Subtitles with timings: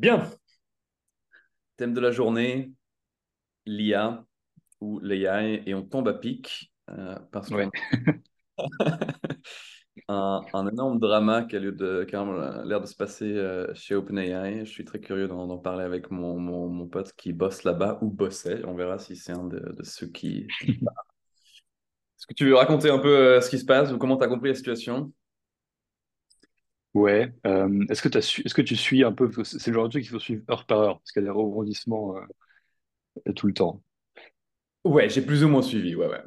[0.00, 0.30] Bien.
[1.76, 2.72] Thème de la journée,
[3.66, 4.24] l'IA
[4.80, 7.68] ou l'AI, et on tombe à pic euh, parce que
[10.08, 14.64] un, un, énorme drama qui a l'air de, se passer euh, chez OpenAI.
[14.64, 18.64] Je suis très curieux d'en parler avec mon, mon, pote qui bosse là-bas ou bossait.
[18.64, 20.46] On verra si c'est un de, ceux qui.
[20.60, 24.24] Est-ce que tu veux raconter un peu euh, ce qui se passe ou comment tu
[24.24, 25.12] as compris la situation?
[26.94, 27.32] Ouais.
[27.46, 30.10] Euh, est-ce que, est-ce que tu suis un peu, c'est le genre de truc qu'il
[30.10, 32.16] faut suivre heure par heure, parce qu'il y a des rebondissements
[33.36, 33.82] tout le temps.
[34.84, 36.22] Ouais, j'ai plus ou moins suivi, ouais, ouais.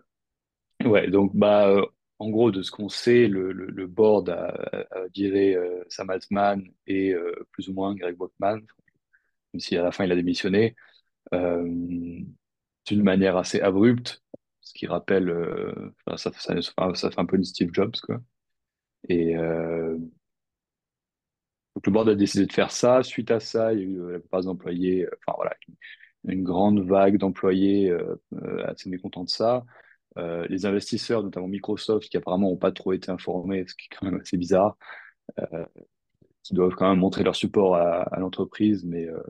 [0.86, 1.76] Ouais, donc bah,
[2.20, 4.48] en gros, de ce qu'on sait, le, le, board a,
[4.92, 8.60] a viré euh, Sam Altman et euh, plus ou moins Greg Brockman,
[9.54, 10.76] même si à la fin il a démissionné,
[11.34, 11.68] euh,
[12.86, 14.24] d'une manière assez abrupte,
[14.62, 15.34] ce qui rappelle,
[16.18, 16.62] ça, ça,
[16.96, 18.22] ça, fait un peu une Steve Jobs, quoi.
[19.10, 19.36] Et
[21.76, 23.04] donc le board a décidé de faire ça.
[23.04, 25.56] Suite à ça, il y a eu la plupart des employés, enfin voilà,
[26.26, 27.96] une, grande vague d'employés
[28.66, 29.66] assez mécontents de ça.
[30.18, 33.96] Euh, les investisseurs, notamment Microsoft, qui apparemment n'ont pas trop été informés, ce qui est
[33.96, 34.78] quand même assez bizarre,
[35.40, 35.66] euh,
[36.44, 39.22] qui doivent quand même montrer leur support à, l'entreprise, mais, euh,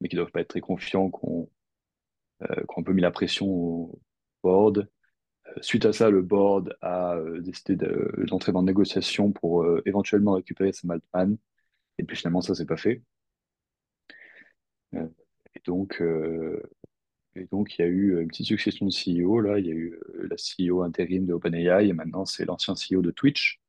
[0.00, 1.48] mais qui ne doivent pas être très confiants, qu'on
[2.40, 4.00] qu un peu mis la pression au
[4.42, 4.88] board.
[5.60, 7.76] Suite à ça, le board a décidé
[8.26, 11.36] d'entrer dans une négociation pour éventuellement récupérer Sam Altman.
[12.00, 13.02] Et puis finalement, ça s'est pas fait.
[14.92, 16.00] et donc,
[17.36, 19.40] et donc, il y a eu une petite succession de CEO.
[19.40, 22.74] Là, il y a eu euh, la CEO intérim de OpenAI et maintenant, c'est l'ancien
[22.74, 23.60] CEO de Twitch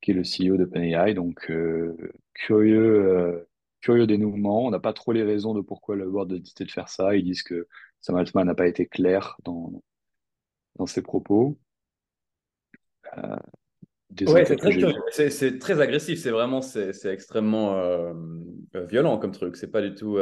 [0.00, 1.14] qui est le CEO d'OpenAI.
[1.14, 1.96] Donc, euh,
[2.34, 3.48] curieux, euh,
[3.80, 4.66] curieux dénouement.
[4.66, 7.16] On n'a pas trop les raisons de pourquoi le board a décidé de faire ça.
[7.16, 7.68] Ils disent que
[8.00, 9.82] Sam Altman n'a pas été clair dans,
[10.76, 11.58] dans ses propos.
[14.20, 16.20] Ouais, c'est très, agressif.
[16.20, 18.12] C'est vraiment, c'est extrêmement
[18.74, 19.56] violent comme truc.
[19.56, 20.18] C'est pas du tout.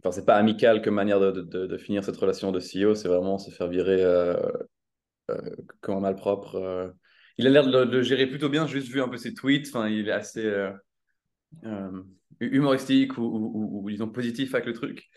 [0.00, 3.36] Enfin, c'est pas amical comme manière de, de, finir cette relation de CEO, c'est vraiment
[3.38, 4.36] se faire virer euh,
[5.30, 5.50] euh,
[5.80, 6.54] comme un malpropre.
[6.54, 6.88] Euh.
[7.36, 9.68] Il a l'air de le gérer plutôt bien, juste vu un peu ses tweets.
[9.68, 10.48] Enfin, il est assez
[12.40, 15.08] humoristique ou, ou, ou, disons positif avec le truc.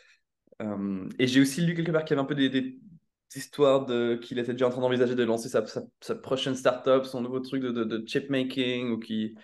[1.19, 2.79] et j'ai aussi lu quelque part qu'il y avait un peu des, des
[3.35, 7.05] histoires de qu'il était déjà en train d'envisager de lancer sa, sa, sa prochaine startup,
[7.05, 9.35] son nouveau truc de, de, chip making ou qui.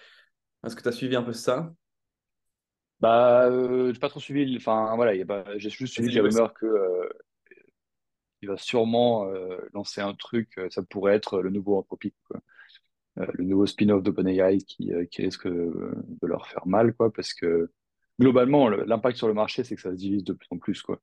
[0.65, 1.73] Est-ce que tu as suivi un peu ça?
[2.99, 4.57] Bah, euh, j'ai pas trop suivi.
[4.57, 5.13] Enfin, voilà,
[5.57, 7.09] j'ai juste suivi les rumeurs que euh,
[8.41, 10.59] il va sûrement euh, lancer un truc.
[10.69, 12.39] Ça pourrait être le nouveau Anthropic, quoi.
[13.15, 17.69] le nouveau spin-off d'OpenAI qui, qui risque de leur faire mal, quoi, parce que
[18.19, 20.99] globalement, l'impact sur le marché, c'est que ça se divise de plus en plus, quoi.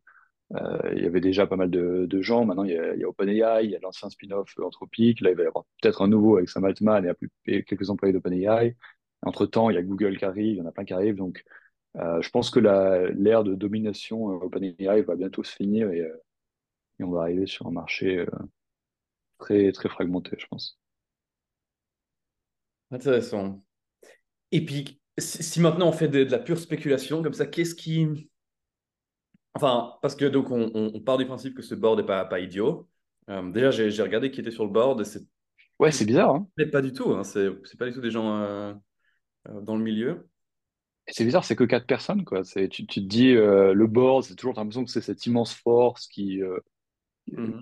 [0.50, 2.44] Il y avait déjà pas mal de, de gens.
[2.44, 5.20] Maintenant, il y a, OpenAI, il y a l'ancien spin-off Anthropic.
[5.20, 7.14] Là, il va y avoir peut-être un nouveau avec Sam Altman
[7.46, 8.76] et, quelques employés d'OpenAI.
[9.22, 11.16] Entre-temps, il y a Google qui arrive, il y en a plein qui arrivent.
[11.16, 11.44] Donc,
[11.96, 16.22] euh, je pense que l'ère de domination euh, OpenAI va bientôt se finir et, euh,
[17.00, 18.24] on va arriver sur un marché
[19.38, 20.78] très, très fragmenté, je pense.
[22.90, 23.64] Intéressant.
[24.52, 28.30] Et puis, si, maintenant on fait de, la pure spéculation comme ça, qu'est-ce qui.
[29.54, 32.40] Enfin, parce que donc on, on, part du principe que ce board n'est pas, pas
[32.40, 32.88] idiot.
[33.28, 35.20] déjà, j'ai regardé qui était sur le board et.
[35.78, 36.34] Ouais, c'est bizarre.
[36.34, 37.12] Hein pas du tout.
[37.12, 37.24] Hein.
[37.24, 38.74] C'est pas du tout des gens
[39.44, 40.28] dans le milieu
[41.08, 42.42] c'est bizarre, c'est que quatre personnes, quoi.
[42.44, 46.06] Tu, tu te dis, euh, le board, c'est toujours l'impression que c'est cette immense force
[46.08, 46.58] qui, euh,
[47.32, 47.60] mmh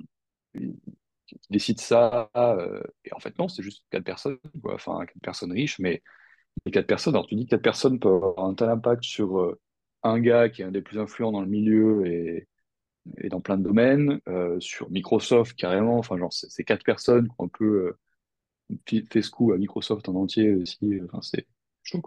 [1.50, 2.30] décide ça.
[2.36, 4.74] Euh, et en fait, non, c'est juste quatre personnes, quoi.
[4.74, 6.02] Enfin, quatre personnes riches, mais
[6.66, 9.56] les quatre personnes, alors tu dis quatre personnes peuvent avoir un tel impact sur
[10.02, 12.48] un gars qui est un des plus influents dans le milieu et,
[13.28, 14.20] dans plein de domaines,
[14.60, 17.96] sur Microsoft carrément, enfin, genre, c'est quatre personnes qui ont un peu
[18.86, 21.00] fait ce coup à Microsoft en entier aussi.
[21.04, 21.46] Enfin, c'est
[21.82, 22.02] chaud.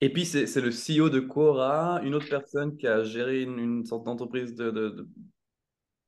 [0.00, 4.04] Et puis, c'est le CEO de Quora, une autre personne qui a géré une, sorte
[4.04, 5.08] d'entreprise de, de,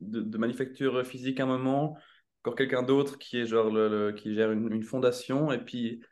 [0.00, 1.98] de, manufacture physique à un moment,
[2.42, 5.50] encore quelqu'un d'autre qui le, qui gère une, fondation.
[5.50, 6.02] Et puis,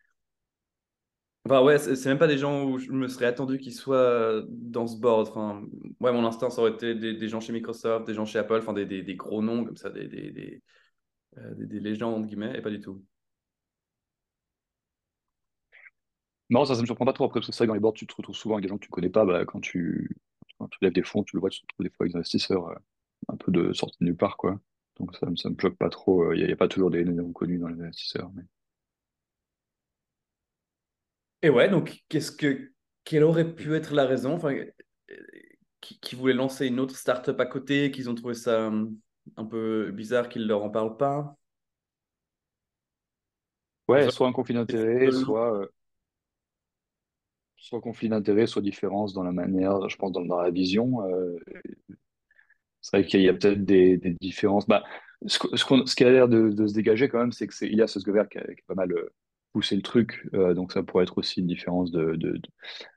[1.45, 4.87] enfin, ouais, c'est même pas des gens où je me serais attendu qu'ils soient dans
[4.87, 5.29] ce board.
[5.29, 5.63] Enfin,
[6.01, 8.73] ouais, mon instinct, ça aurait été des, gens chez Microsoft, des gens chez Apple, enfin,
[8.73, 13.03] des, gros noms comme ça, euh, des légendes, guillemets, et pas du tout.
[16.51, 17.25] Non, ça, ça me surprend pas trop.
[17.25, 18.69] Après, parce que c'est vrai que dans les boards, tu te retrouves souvent avec des
[18.69, 19.25] gens que tu connais pas.
[19.25, 20.17] Bah, quand tu,
[20.81, 22.75] lèves des fonds, tu le vois, tu te retrouves des fois avec des investisseurs euh,
[23.29, 24.59] un peu de sortie de nulle part, quoi.
[24.99, 26.33] Donc ça, ça me bloque pas trop.
[26.33, 28.31] Il n'y a, pas toujours des noms connus dans les investisseurs.
[31.43, 32.73] Et ouais, donc qu'est-ce que
[33.05, 34.35] quelle aurait pu être la raison?
[34.35, 34.55] Enfin,
[35.81, 38.97] qui, qui voulait lancer une autre startup à côté, qu'ils ont trouvé ça hum,
[39.37, 41.37] un peu bizarre qu'ils leur en parlent pas?
[43.89, 45.67] Ouais, soit un conflit d'intérêt, soit, euh,
[47.57, 51.03] soit conflit d'intérêts, soit différence dans la manière, je pense, dans, dans la vision.
[51.07, 51.37] Euh,
[52.81, 54.67] c'est vrai qu'il y a peut-être des, des différences.
[54.67, 54.85] Bah,
[55.27, 57.55] ce, ce, qu'on- ce qui a l'air de, de se dégager quand même, c'est que
[57.55, 58.93] c'est Ilias Sosgover qui qui a pas mal
[59.53, 60.29] poussé le truc.
[60.35, 62.41] Euh, donc ça pourrait être aussi une différence de, de, de-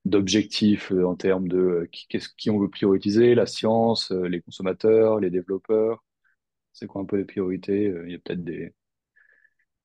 [0.06, 2.08] d'objectifs euh, en termes de euh, qui,
[2.38, 6.04] qui on veut prioriser, la science, euh, les consommateurs, les développeurs.
[6.74, 7.94] C'est quoi un peu les priorités?
[8.06, 8.74] Il y a peut-être des,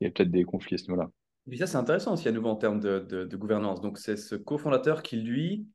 [0.00, 1.10] peut-être des conflits à ce niveau-là.
[1.50, 3.80] Et ça, c'est intéressant aussi à nouveau en termes de, de- gouvernance.
[3.80, 5.66] Donc, c'est ce cofondateur qui, lui,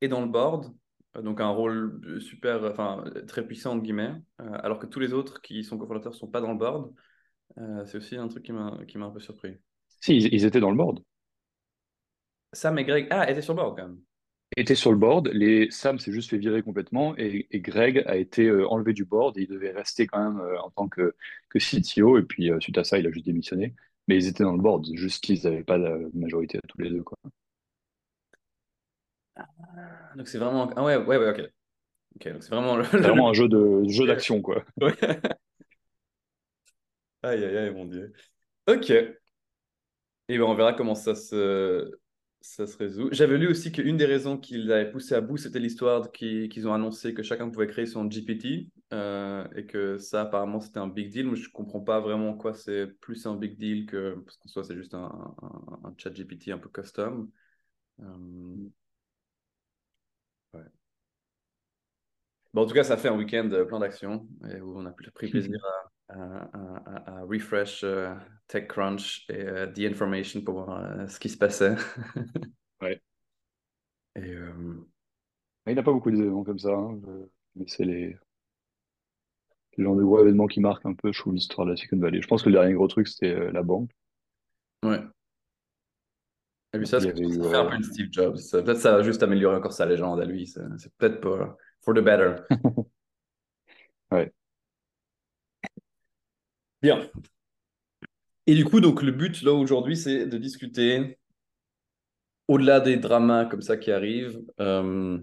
[0.00, 0.72] est dans le board,
[1.22, 5.64] donc un rôle super, enfin, très puissant, entre guillemets, alors que tous les autres qui
[5.64, 6.92] sont cofondateurs ne sont pas dans le board.
[7.86, 9.56] C'est aussi un truc qui m'a un peu surpris.
[10.02, 11.02] Si, ils, ils étaient dans le board.
[12.54, 13.98] Sam et Greg, ah, étaient sur le board quand même.
[14.56, 18.16] Était sur le board, les, Sam s'est juste fait virer complètement et, et Greg a
[18.16, 21.14] été euh, enlevé du board et il devait rester quand même euh, en tant que,
[21.48, 23.74] que CTO et puis euh, suite à ça il a juste démissionné.
[24.08, 27.02] Mais ils étaient dans le board, juste qu'ils n'avaient pas la majorité tous les deux.
[27.02, 27.16] Quoi.
[30.16, 30.70] Donc, c'est vraiment.
[30.76, 31.50] Ah, ouais, ouais, ouais, ok.
[32.16, 34.64] Ok, donc c'est vraiment le- vraiment un jeu de jeu d'action quoi.
[34.80, 34.92] Ouais.
[37.22, 38.12] Aïe, aïe, aïe, mon Dieu.
[38.68, 38.92] Ok.
[40.28, 41.90] Et ben, on verra comment ça se,
[42.40, 43.08] ça se résout.
[43.12, 46.66] J'avais lu aussi qu'une des raisons qu'ils avaient poussé à bout, c'était l'histoire qu'ils qu'ils
[46.68, 50.88] ont annoncé que chacun pouvait créer son GPT euh, et que ça, apparemment, c'était un
[50.88, 51.28] big deal.
[51.28, 54.14] Mais je comprends pas vraiment en quoi c'est plus un big deal que.
[54.24, 57.30] Parce qu'en soi, c'est juste un, un, un chat GPT un peu custom.
[58.00, 58.04] Euh,
[60.54, 60.70] ouais.
[62.54, 64.90] Bon, en tout cas, ça fait un week-end euh, plein d'actions et où on a
[64.92, 65.58] pris plaisir
[66.14, 68.14] à, refresh euh,
[68.48, 71.76] TechCrunch et euh, The Information pour voir euh, ce qui se passait.
[72.82, 73.00] Ouais.
[74.16, 74.86] Et euh,
[75.66, 76.70] il n'y a pas beaucoup d'événements comme ça.
[76.72, 77.00] hein.
[77.56, 78.16] Mais c'est les,
[79.76, 81.98] les genres de gros événements qui marquent un peu, je trouve, l'histoire de la Silicon
[81.98, 82.22] Valley.
[82.22, 83.90] Je pense que le dernier gros truc, c'était euh, la banque.
[84.82, 85.02] ouais.
[86.74, 87.50] Et puis ça, Il ce y que avait ça eu.
[87.50, 88.36] fait un euh, peu une Steve Jobs.
[88.50, 90.46] Peut-être ça va juste améliorer encore sa légende à lui.
[90.46, 92.36] C'est c'est peut-être pas for the better.
[94.10, 94.32] Ouais.
[96.82, 97.08] Bien.
[98.46, 101.18] Et du coup, donc le but là aujourd'hui, c'est de discuter
[102.48, 104.42] au-delà des dramas comme ça qui arrivent.
[104.60, 105.18] euh,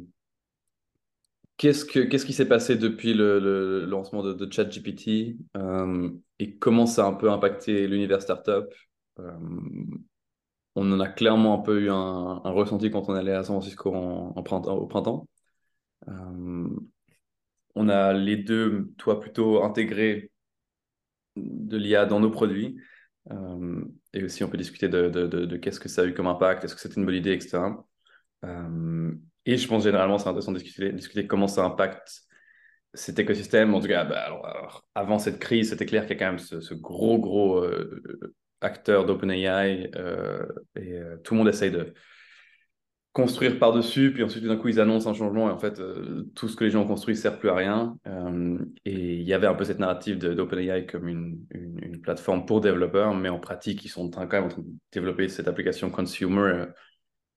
[1.57, 6.09] Qu'est-ce que, qu'est-ce qui s'est passé depuis le, lancement de, ChatGPT euh,
[6.39, 8.73] et comment ça a un peu impacté l'univers startup?
[9.19, 9.37] Euh,
[10.75, 13.91] on en a clairement un peu eu un, ressenti quand on allait à San Francisco
[13.93, 14.41] au
[14.87, 15.27] printemps.
[16.07, 16.69] Euh,
[17.75, 20.31] on a les deux, toi plutôt intégré
[21.35, 22.77] de l'IA dans nos produits.
[23.31, 23.83] Euh,
[24.13, 26.81] et aussi, on peut discuter de, qu'est-ce que ça a eu comme impact, est-ce que
[26.81, 27.59] c'était une bonne idée, etc.
[28.45, 29.11] Euh,
[29.45, 32.21] et je pense généralement, c'est intéressant de discuter, discuter comment ça impacte
[32.93, 33.73] cet écosystème.
[33.73, 34.39] En tout cas, bah,
[34.95, 38.01] avant cette crise, c'était clair qu'il y a quand même ce, gros, gros euh,
[38.61, 39.91] acteur d'OpenAI
[40.75, 41.93] et tout le monde essaye de
[43.13, 46.47] construire par-dessus, puis ensuite, d'un coup, ils annoncent un changement et en fait, euh, tout
[46.47, 47.97] ce que les gens ont construit sert plus à rien.
[48.07, 52.61] Euh, et il y avait un peu cette narrative d'OpenAI comme une, une, plateforme pour
[52.61, 55.47] développeurs, mais en pratique, ils sont en train, quand même en train de développer cette
[55.47, 56.65] application consumer, euh,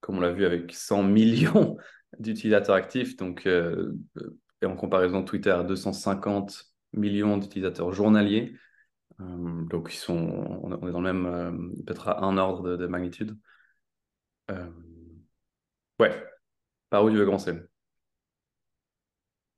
[0.01, 1.77] comme on l'a vu avec 100 millions
[2.19, 3.17] d'utilisateurs actifs.
[3.17, 8.55] Donc, et en comparaison, Twitter a 250 millions d'utilisateurs journaliers.
[9.19, 13.37] Donc, ils sont, on est dans le même, peut-être à un ordre de magnitude.
[15.99, 16.23] Ouais,
[16.91, 17.53] par où tu veux commencer?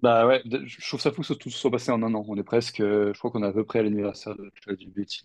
[0.00, 2.24] Bah ouais, de- je trouve ça fou que ça tout soit passé en un an.
[2.28, 5.24] On est presque, euh, je crois qu'on est à peu près à l'anniversaire de ChatGPT.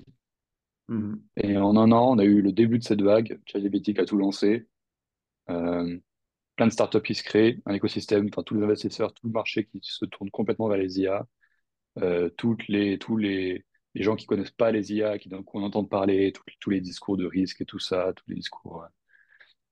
[0.89, 1.23] Mhm.
[1.37, 3.39] Et en un an, on a eu le début de cette vague.
[3.45, 4.67] ChatGPT qui a tout lancé.
[5.49, 5.99] Euh,
[6.57, 9.65] plein de startups qui se créent, un écosystème, enfin tous les investisseurs, tout le marché
[9.65, 11.27] qui se tourne complètement vers les IA.
[11.99, 15.59] Euh, toutes les, tous les, les gens qui connaissent pas les IA, qui d'un coup
[15.59, 18.85] en entendent parler, tous tous les discours de risque et tout ça, tous les discours,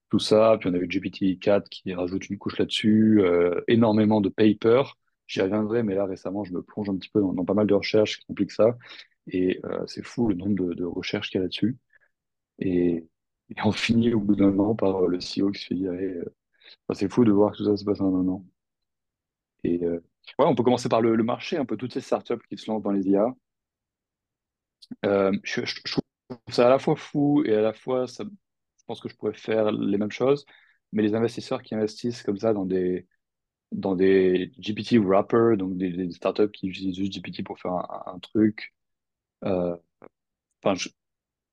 [0.10, 0.58] tout ça.
[0.60, 4.98] Puis on a eu GPT-4 qui rajoute une couche là-dessus, euh, énormément de papers.
[5.28, 7.74] J'y reviendrai, mais là récemment, je me plonge un petit peu dans, pas mal de
[7.74, 8.78] recherches qui compliquent ça.
[9.28, 11.78] Et euh, c'est fou le nombre de, recherches qu'il y a là-dessus.
[12.60, 13.08] Et,
[13.50, 15.76] et on finit au bout d'un an par euh, le CEO qui se fait.
[16.88, 18.46] Enfin, c'est fou de voir que tout ça se passe en un an.
[19.64, 20.00] Et ouais,
[20.40, 22.92] on peut commencer par le, marché, un peu toutes ces startups qui se lancent dans
[22.92, 23.34] les IA.
[25.04, 26.04] Je, trouve
[26.50, 28.24] ça à la fois fou et à la fois, ça,
[28.88, 30.46] pense que je pourrais faire les mêmes choses.
[30.94, 33.08] Mais les investisseurs qui investissent comme ça dans des,
[33.72, 37.74] dans des GPT wrappers, donc des, startups qui utilisent juste GPT pour faire
[38.08, 38.74] un, truc,
[39.46, 39.76] euh,
[40.76, 40.90] je,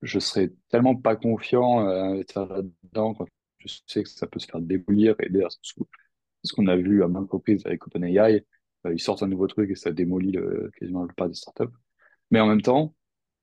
[0.02, 3.26] je serais tellement pas confiant euh, à investir là-dedans quand
[3.58, 5.16] je sais que ça peut se faire démolir.
[5.20, 8.44] Et d'ailleurs, ce qu'on a vu à maintes reprises avec OpenAI.
[8.86, 11.74] Euh, ils sortent un nouveau truc et ça démolit le, quasiment la plupart des startups.
[12.30, 12.94] Mais en même temps,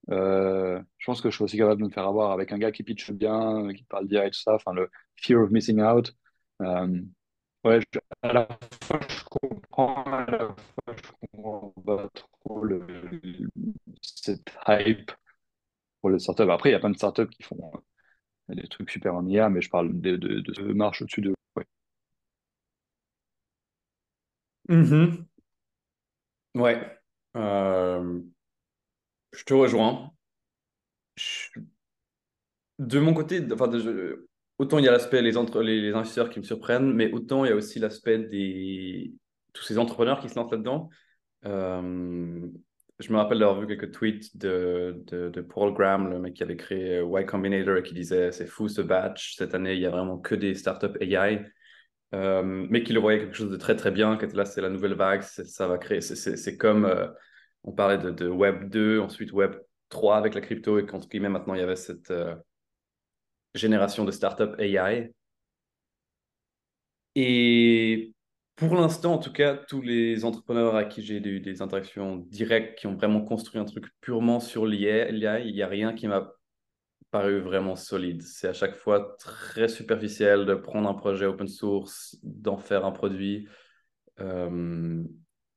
[0.10, 2.72] Euh, je pense que je suis aussi capable de me faire avoir avec un gars
[2.72, 4.56] qui pitch bien, qui parle direct, tout ça.
[4.56, 6.14] Enfin, le fear of missing out.
[6.62, 7.02] Euh,
[7.64, 7.80] ouais,
[8.24, 8.48] à la
[8.84, 12.66] fois, je comprends, à la fois, je comprends pas trop
[14.02, 15.12] cette hype
[16.02, 16.50] pour les startups.
[16.50, 17.72] Après, il y a plein de startups qui font
[18.52, 21.34] euh, des trucs super en IA, mais je parle de, de, marche au-dessus de.
[21.56, 21.66] Ouais.
[24.70, 25.28] Mhm.
[26.56, 27.02] Ouais.
[29.32, 30.12] Je te rejoins.
[32.80, 33.70] De mon côté, enfin,
[34.58, 37.50] autant il y a l'aspect les, entre, les, investisseurs qui me surprennent, mais autant il
[37.50, 39.14] y a aussi l'aspect des
[39.54, 40.90] tous ces entrepreneurs qui se lancent là-dedans.
[41.46, 42.48] Euh,
[43.00, 46.56] je me rappelle d'avoir vu quelques tweets de, de, Paul Graham, le mec qui avait
[46.56, 49.90] créé Y Combinator, et qui disait c'est fou ce batch, cette année il y a
[49.90, 51.46] vraiment que des startups AI,
[52.14, 54.70] euh, mais qui le voyait quelque chose de très très bien, que là c'est la
[54.70, 57.08] nouvelle vague, ça va créer, c'est- comme euh,
[57.64, 59.56] on parlait de, Web 2, ensuite Web
[59.90, 62.36] 3 avec la crypto, et qu'entre guillemets maintenant il y avait cette euh,
[63.56, 65.14] génération de startups AI.
[67.16, 68.14] Et
[68.56, 72.78] pour l'instant, en tout cas, tous les entrepreneurs à qui j'ai eu des interactions directes,
[72.80, 76.32] qui ont vraiment construit un truc purement sur l'IA, il n'y a rien qui m'a
[77.12, 78.22] paru vraiment solide.
[78.24, 82.92] C'est à chaque fois très superficiel de prendre un projet open source, d'en faire un
[82.92, 83.48] produit,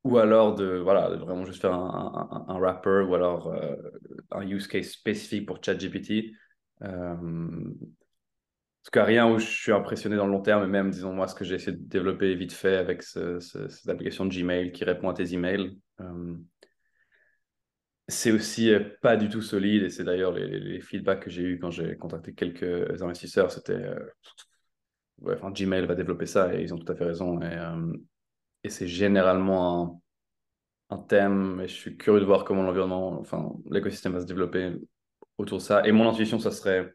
[0.04, 3.74] ou alors de, voilà, vraiment juste faire un, un, un wrapper, ou alors euh,
[4.30, 6.32] un use case spécifique pour ChatGPT.
[6.82, 10.90] Euh, en tout cas, rien où je suis impressionné dans le long terme, et même,
[10.90, 14.26] disons, moi, ce que j'ai essayé de développer vite fait avec ce, ce, cette application
[14.26, 16.36] de Gmail qui répond à tes emails, euh,
[18.08, 19.84] c'est aussi euh, pas du tout solide.
[19.84, 23.86] Et c'est d'ailleurs les, les, feedbacks que j'ai eu quand j'ai contacté quelques investisseurs, c'était,
[25.22, 27.40] Gmail va développer ça, et ils ont tout à fait raison.
[27.40, 27.56] Et,
[28.64, 30.02] et c'est généralement
[30.90, 34.72] un, thème, et je suis curieux de voir comment l'environnement, enfin, l'écosystème va se développer
[35.38, 35.86] autour de ça.
[35.86, 36.94] Et mon intuition, ça serait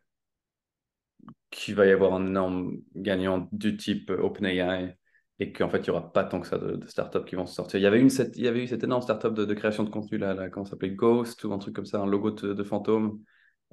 [1.52, 4.96] qu'il va y avoir un énorme gagnant du type OpenAI
[5.40, 7.46] et qu'en fait, il n'y aura pas tant que ça de, de, startups qui vont
[7.46, 7.80] se sortir.
[7.80, 9.84] Il y avait, une, cette, il y avait eu cette énorme startup de, de création
[9.84, 10.92] de contenu, là, là comment ça s'appelait?
[10.92, 13.22] Ghost ou un truc comme ça, un logo de, de fantôme,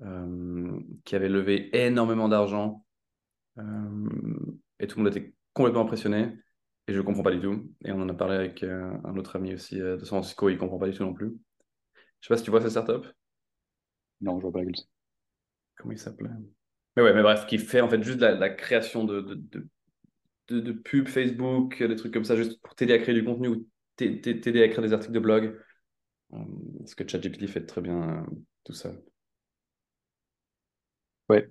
[0.03, 2.85] euh, qui avait levé énormément d'argent.
[3.59, 4.09] Euh,
[4.79, 6.37] et tout le monde était complètement impressionné.
[6.89, 7.69] Et je ne comprends pas du tout.
[7.85, 10.49] Et on en a parlé avec euh, un autre ami aussi euh, de San Francisco,
[10.49, 11.27] il ne comprend pas du tout non plus.
[11.27, 11.37] Je ne
[12.23, 13.07] sais pas si tu vois cette startup.
[14.21, 14.61] Non, je vois pas.
[15.77, 16.31] Comment il s'appelait?
[16.97, 19.69] Mais ouais, mais bref, qui fait en fait juste la, la création de, de, de,
[20.49, 23.49] de, de pubs Facebook, des trucs comme ça, juste pour t'aider à créer du contenu
[23.49, 25.61] ou t'aider à écrire des articles de blog.
[26.35, 26.39] Euh,
[26.87, 28.27] ce que ChatGPT fait très bien euh,
[28.65, 28.93] tout ça.
[31.29, 31.49] Ouais.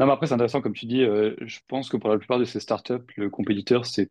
[0.00, 2.38] Non, mais après, c'est intéressant, comme tu dis, euh, je pense que pour la plupart
[2.38, 4.10] de ces startups, le compétiteur, c'est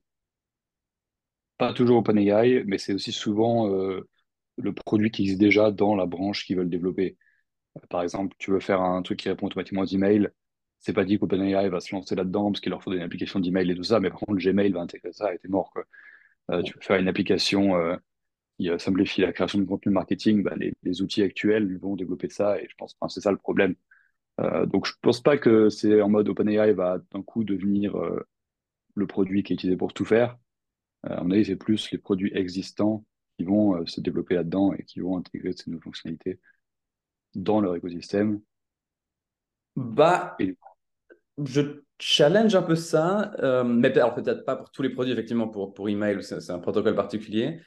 [1.57, 4.07] pas toujours OpenAI, mais c'est aussi souvent euh,
[4.57, 7.17] le produit qui existe déjà dans la branche qu'ils veulent développer.
[7.89, 10.29] Par exemple, tu veux faire un truc qui répond automatiquement aux emails,
[10.79, 13.71] c'est pas dit qu'OpenAI va se lancer là-dedans parce qu'il leur faut une application d'email
[13.71, 15.73] et tout ça, mais par contre, Gmail va intégrer ça et t'es mort.
[16.51, 17.95] Euh, tu veux faire une application euh,
[18.57, 22.59] qui euh, simplifie la création de contenu marketing, bah, les, outils actuels vont développer ça
[22.61, 23.75] et je pense que c'est ça le problème.
[24.41, 28.27] Euh, donc, je pense pas que c'est en mode OpenAI va d'un coup devenir euh,
[28.95, 30.37] le produit qui est utilisé pour tout faire.
[31.09, 33.05] Euh, à mon avis, c'est plus les produits existants
[33.37, 36.39] qui vont euh, se développer là-dedans et qui vont intégrer ces nouvelles fonctionnalités
[37.35, 38.41] dans leur écosystème.
[39.75, 40.35] Bah,
[41.43, 41.61] je
[41.99, 45.87] challenge un peu ça, euh, mais peut-être pas pour tous les produits, effectivement, pour, pour
[45.87, 47.61] email, c'est un protocole particulier.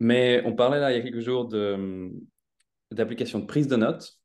[0.00, 1.48] Mais on parlait là il y a quelques jours
[2.90, 4.18] d'applications de, prise de notes.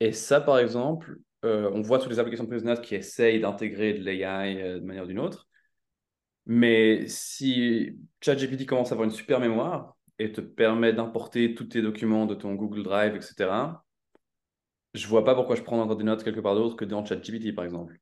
[0.00, 3.40] Et ça, par exemple, on voit toutes les applications de prise de notes qui essayent
[3.40, 5.46] d'intégrer de l'AI de manière ou d'une autre.
[6.46, 11.82] Mais si ChatGPT commence à avoir une super mémoire et te permet d'importer tous tes
[11.82, 13.82] documents de ton Google Drive, etc.,
[14.94, 17.64] je vois pas pourquoi je prends des notes quelque part d'autre que dans ChatGPT, par
[17.64, 17.98] exemple.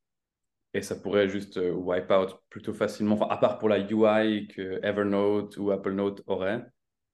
[0.75, 4.49] Et ça pourrait juste euh, wipe out plutôt facilement, enfin, à part pour la UI
[4.49, 6.65] que Evernote ou Apple Note aurait.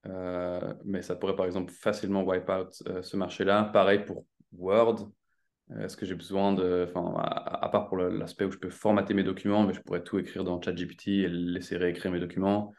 [0.06, 3.64] Euh, mais ça pourrait par exemple facilement wipe out euh, ce marché-là.
[3.64, 5.10] Pareil pour Word.
[5.76, 6.86] Est-ce que j'ai besoin de.
[6.88, 10.18] Enfin, à, part pour l'aspect où je peux formater mes documents, mais je pourrais tout
[10.18, 12.72] écrire dans ChatGPT et laisser réécrire mes documents?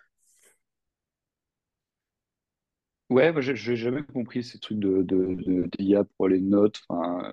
[3.09, 6.81] Ouais, moi, j'ai jamais compris ces trucs de, de, d'IA pour les notes.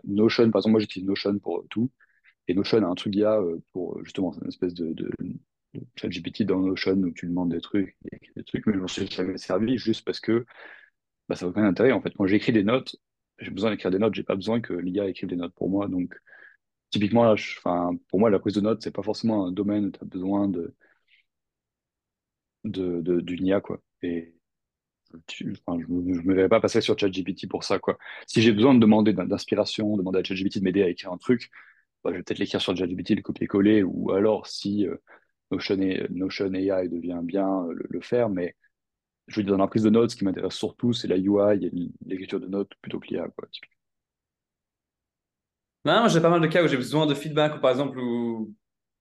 [0.04, 1.90] Notion, par exemple, moi j'utilise Notion pour tout.
[2.48, 3.40] Et Notion a un truc d'IA
[3.72, 4.94] pour justement, une espèce de
[5.96, 7.96] ChatGPT dans Notion où tu demandes des trucs,
[8.36, 10.46] des trucs, mais je m'en suis jamais servi juste parce que
[11.28, 11.92] bah, ça n'a aucun intérêt.
[11.92, 12.96] En fait, quand j'écris des notes,
[13.38, 15.88] j'ai besoin d'écrire des notes, j'ai pas besoin que l'IA écrive des notes pour moi.
[15.88, 16.14] Donc,
[16.90, 17.34] typiquement,
[18.08, 20.48] pour moi, la prise de notes, c'est pas forcément un domaine où tu as besoin
[20.48, 20.74] de,
[22.64, 23.80] d'une IA, quoi.
[24.02, 24.34] Et
[25.32, 27.98] je ne me verrais pas passer sur ChatGPT pour ça, quoi.
[28.26, 31.50] Si j'ai besoin de demander d'inspiration, demander à ChatGPT de m'aider à écrire un truc,
[32.04, 34.96] bah, je vais peut-être l'écrire sur ChatGPT, le copier-coller, ou alors si euh,
[35.50, 35.76] Notion,
[36.10, 38.56] Notion, AI devient bien, euh, le, faire, mais
[39.26, 41.64] je veux dire, dans la prise de notes, ce qui m'intéresse surtout, c'est la UI
[41.64, 41.72] et
[42.06, 43.28] l'écriture de notes plutôt que l'IA,
[46.08, 48.54] j'ai pas mal de cas où j'ai besoin de feedback, par exemple, où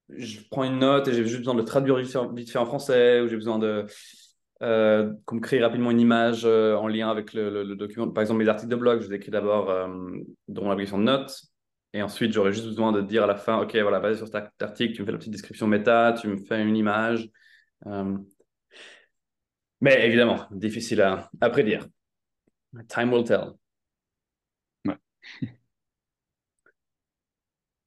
[0.09, 3.27] je prends une note et j'ai juste besoin de traduire vite fait en français, ou
[3.27, 3.85] j'ai besoin de
[4.61, 8.09] euh, qu'on me crée rapidement une image euh, en lien avec le, document.
[8.09, 9.87] Par exemple, mes articles de blog, je les écris d'abord euh,
[10.47, 11.41] dans l'application de notes.
[11.93, 14.35] Et ensuite, j'aurais juste besoin de dire à la fin, OK, voilà, basé sur cet
[14.61, 17.29] article, tu me fais la petite description méta, tu me fais une image.
[19.81, 21.87] Mais évidemment, difficile à, prédire.
[22.87, 23.53] Time will tell.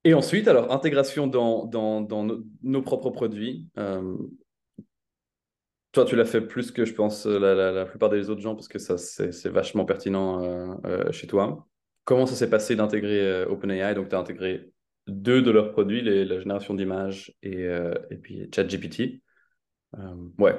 [0.04, 2.24] Et ensuite, alors, intégration dans, dans,
[2.62, 3.68] nos, propres produits.
[5.92, 8.68] Toi, tu l'as fait plus que je pense la, la, plupart des autres gens parce
[8.68, 11.66] que ça, c'est vachement pertinent euh, euh, chez toi.
[12.04, 13.94] Comment ça s'est passé d'intégrer euh, OpenAI?
[13.94, 14.70] Donc, tu as intégré
[15.06, 17.64] deux de leurs produits, les, la génération d'images et,
[18.10, 19.22] et puis ChatGPT.
[20.38, 20.56] ouais,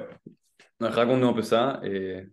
[0.80, 2.26] raconte-nous un peu ça et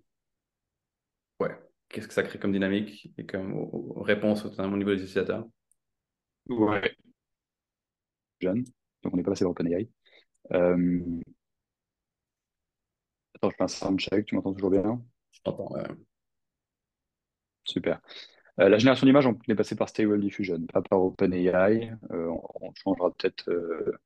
[1.39, 1.57] ouais,
[1.89, 5.45] qu'est-ce que ça crée comme dynamique et comme réponse au niveau des utilisateurs?
[6.49, 6.95] Ouais.
[8.39, 8.63] Jeanne,
[9.03, 9.89] donc on n'est pas passé par OpenAI.
[10.49, 11.21] Attends,
[13.51, 15.01] je fais un sound check, tu m'entends toujours bien?
[15.31, 15.73] Je t'entends.
[17.65, 18.01] Super.
[18.59, 21.93] Euh, la génération d'images, on est passé par Stable Diffusion, pas par OpenAI.
[22.11, 23.99] Euh, on, changera peut-être euh,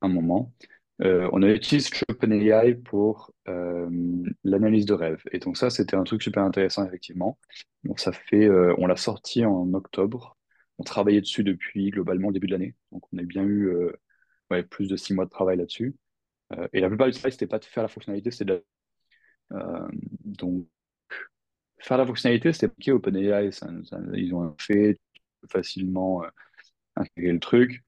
[0.00, 0.52] un moment.
[1.00, 5.22] On a utilisé OpenAI pour l'analyse de rêve.
[5.32, 7.38] Et donc ça, c'était un truc super intéressant, effectivement.
[7.84, 10.36] Donc ça fait, on l'a sorti en octobre.
[10.78, 12.74] On travaillait dessus depuis globalement le début de l'année.
[12.92, 13.70] Donc on a bien eu
[14.70, 15.96] plus de six mois de travail là-dessus.
[16.52, 18.64] Euh, et la plupart du travail, c'était pas de faire la fonctionnalité, c'était de...
[19.52, 19.88] Euh,
[20.24, 20.66] donc,
[21.78, 23.50] faire la fonctionnalité, c'était OK, OpenAI,
[24.14, 24.98] ils ont fait
[25.50, 26.28] facilement euh,
[26.96, 27.84] intégrer le truc.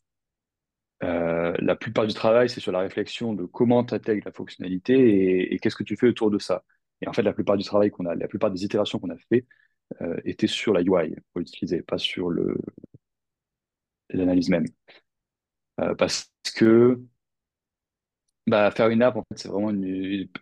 [1.01, 5.59] La plupart du travail, c'est sur la réflexion de comment tu intègres la fonctionnalité et,
[5.59, 6.65] qu'est-ce que tu fais autour de ça.
[7.01, 9.17] Et en fait, la plupart du travail qu'on a, la plupart des itérations qu'on a
[9.31, 9.47] fait
[10.25, 12.31] étaient sur la UI pour l'utiliser, pas sur
[14.11, 14.67] l'analyse même.
[15.97, 17.01] parce que
[18.47, 19.73] bah, faire une app, en fait, c'est vraiment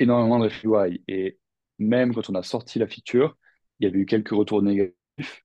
[0.00, 1.02] énormément de UI.
[1.08, 1.38] Et
[1.78, 3.36] même quand on a sorti la feature,
[3.78, 5.44] il y avait eu quelques retours négatifs.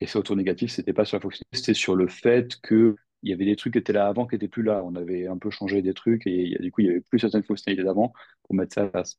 [0.00, 3.30] Et ces retours négatifs, c'était pas sur la fonctionnalité, c'était sur le fait que il
[3.30, 4.82] y avait des trucs qui étaient là avant qui n'étaient plus là.
[4.84, 7.42] On avait un peu changé des trucs et du coup, il y avait plus certaines
[7.44, 8.12] fonctionnalités d'avant
[8.44, 9.18] pour mettre ça à place.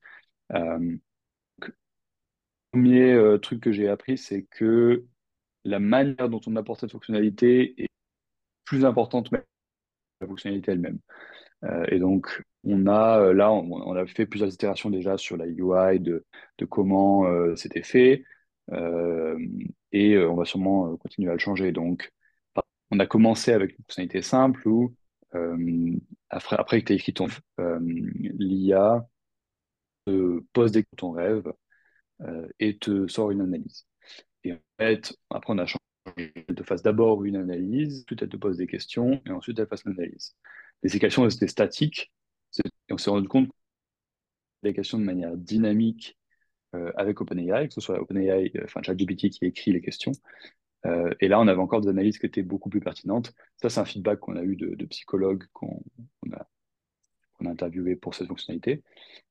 [0.53, 0.97] Euh,
[1.67, 1.73] le
[2.71, 5.05] premier euh, truc que j'ai appris, c'est que
[5.65, 7.89] la manière dont on apporte cette fonctionnalité est
[8.65, 9.37] plus importante que
[10.21, 10.99] la fonctionnalité elle-même.
[11.65, 15.47] Euh, et donc, on a euh, là, on, a fait plusieurs itérations déjà sur la
[15.47, 16.25] UI de,
[16.59, 18.23] de comment c'était fait,
[19.91, 21.71] et on va sûrement continuer à le changer.
[21.71, 22.11] Donc,
[22.91, 24.95] on a commencé avec une fonctionnalité simple où
[26.29, 27.27] après, après que tu as écrit ton
[28.37, 29.07] l'IA
[30.05, 31.51] te pose des ton rêve
[32.59, 33.85] et te sort une analyse.
[34.43, 35.79] Et en fait, après, on a changé.
[36.17, 39.67] Elle te fasse d'abord une analyse, puis elle te pose des questions, et ensuite elle
[39.67, 40.35] fasse l'analyse
[40.83, 42.11] les questions étaient statiques.
[42.89, 43.49] On s'est rendu compte
[44.63, 46.17] les questions de manière dynamique
[46.75, 50.11] euh, avec OpenAI, que ce soit OpenAI, euh, enfin ChatGPT qui écrit les questions.
[50.85, 53.33] Euh, et là, on avait encore des analyses qui étaient beaucoup plus pertinentes.
[53.57, 55.81] Ça, c'est un feedback qu'on a eu de, psychologues qu'on
[56.31, 56.47] a,
[57.45, 58.83] a interviewé pour cette fonctionnalité.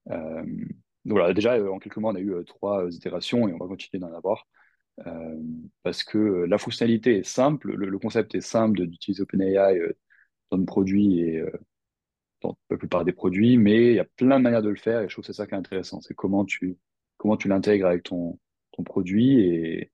[0.07, 0.67] donc
[1.05, 4.13] voilà, déjà, en quelques mois, on a eu trois itérations et on va continuer d'en
[4.15, 4.47] avoir.
[5.83, 9.79] parce que la fonctionnalité est simple, le, concept est simple d'utiliser OpenAI
[10.51, 11.51] dans le produit et euh,
[12.43, 15.01] dans la plupart des produits, mais il y a plein de manières de le faire
[15.01, 16.79] et je trouve que c'est ça qui est intéressant, c'est comment tu,
[17.17, 18.39] comment tu l'intègres avec ton,
[18.73, 19.91] ton produit et.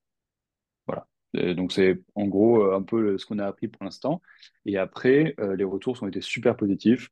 [1.54, 4.22] Donc c'est en gros euh, un peu ce qu'on a appris pour l'instant.
[4.66, 7.10] Et après, euh, les retours ont été super positifs.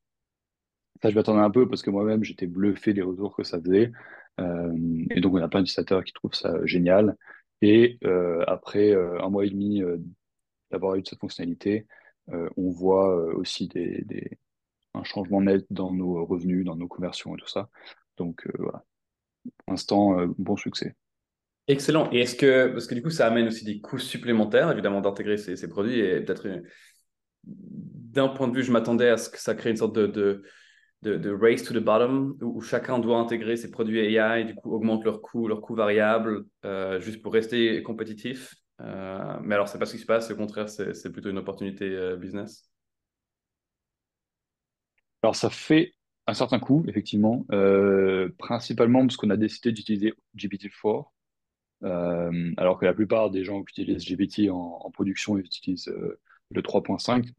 [1.03, 3.93] Ça, je m'attendais un peu parce que moi-même, j'étais bluffé des retours que ça faisait.
[5.11, 7.17] et donc, on a plein d'utilisateurs qui trouvent ça génial.
[7.61, 7.99] Et
[8.47, 9.83] après un mois et demi
[10.71, 11.87] d'avoir eu cette fonctionnalité,
[12.31, 14.39] euh, on voit euh, aussi des,
[14.95, 17.69] un changement net dans nos revenus, dans nos conversions et tout ça.
[18.17, 18.85] Donc euh, voilà,
[19.59, 20.95] pour l'instant, bon succès.
[21.69, 22.11] Excellent.
[22.13, 25.37] Et est-ce que, parce que du coup, ça amène aussi des coûts supplémentaires, évidemment, d'intégrer
[25.37, 26.49] ces, produits et peut-être
[27.45, 30.43] d'un point de vue, je m'attendais à ce que ça crée une sorte de,
[31.03, 34.73] de, race to the bottom où, chacun doit intégrer ses produits AI et du coup
[34.73, 36.45] augmente leur coût, leur coût variable
[37.01, 38.55] juste pour rester compétitif.
[38.83, 41.85] Euh, mais alors, c'est pas ce qui se passe, au contraire, c'est plutôt une opportunité
[41.85, 42.69] euh, business.
[45.23, 45.95] Alors, ça fait.
[46.27, 51.11] un certain coût, effectivement, euh, principalement parce qu'on a décidé d'utiliser GPT-4,
[51.85, 56.63] euh, alors que la plupart des gens qui utilisent GPT en, production utilisent euh, le
[56.63, 57.33] 3.5,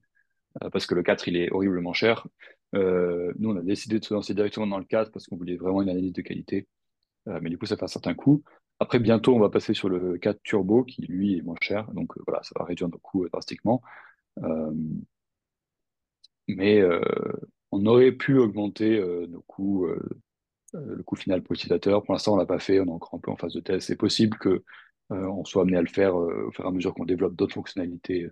[0.64, 2.28] euh, parce que le 4, il est horriblement cher.
[2.74, 5.84] Nous, on a décidé de se lancer directement dans le 4 parce qu'on voulait vraiment
[5.84, 6.68] une analyse de qualité.
[7.28, 8.44] Mais du coup, ça fait un certain coût.
[8.80, 11.92] Après, bientôt, on va passer sur le 4 Turbo, qui lui est moins cher.
[11.94, 13.84] Donc voilà, ça va réduire nos coûts drastiquement.
[16.48, 16.84] mais
[17.72, 19.88] on aurait pu augmenter nos coûts,
[20.74, 22.04] le coût final pour l'utilisateur.
[22.04, 22.80] Pour l'instant, on l'a pas fait.
[22.80, 23.88] On est encore un peu en phase de test.
[23.88, 24.64] C'est possible que
[25.10, 28.30] on soit amené à le faire au fur et à mesure qu'on développe d'autres fonctionnalités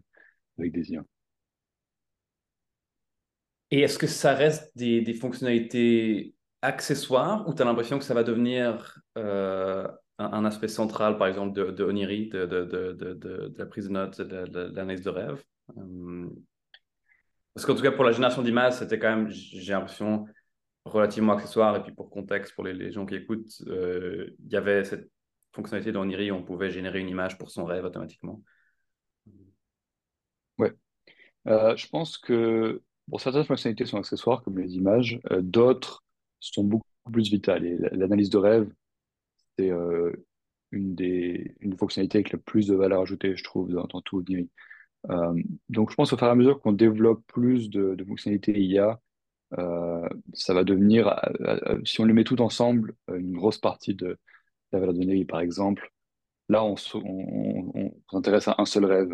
[0.57, 1.03] avec des IA.
[3.71, 8.23] Et est-ce que ça reste des, fonctionnalités accessoires ou tu as l'impression que ça va
[8.23, 9.87] devenir euh,
[10.19, 15.09] un, aspect central, par exemple, de, Oniri, de, la prise de notes, de, l'analyse de
[15.09, 15.41] rêve?
[15.77, 16.29] Euh,
[17.53, 20.25] Parce qu'en tout cas, pour la génération d'images, c'était quand même, j'ai l'impression,
[20.85, 21.75] relativement accessoire.
[21.77, 25.09] Et puis pour contexte, pour les, gens qui écoutent, euh, il y avait cette
[25.53, 28.41] fonctionnalité dans Oniri où on pouvait générer une image pour son rêve automatiquement.
[30.57, 30.73] Ouais.
[31.45, 32.81] je pense que
[33.19, 35.19] certaines fonctionnalités sont accessoires, comme les images.
[35.31, 36.03] Euh, d'autres
[36.39, 37.65] sont beaucoup plus vitales.
[37.65, 38.71] Et l'analyse de rêve,
[39.57, 40.11] c'est euh,
[40.71, 44.47] une des une fonctionnalité avec la plus de valeur ajoutée, je trouve, dans, tout le
[45.09, 45.33] euh,
[45.69, 48.99] donc, je pense au fur et à mesure qu'on développe plus de, de fonctionnalités IA,
[49.57, 51.19] euh, ça va devenir,
[51.85, 54.17] si on les met tout ensemble, une grosse partie de
[54.71, 55.91] la valeur de Par exemple,
[56.49, 56.75] là, on,
[58.11, 59.13] s'intéresse à un seul rêve,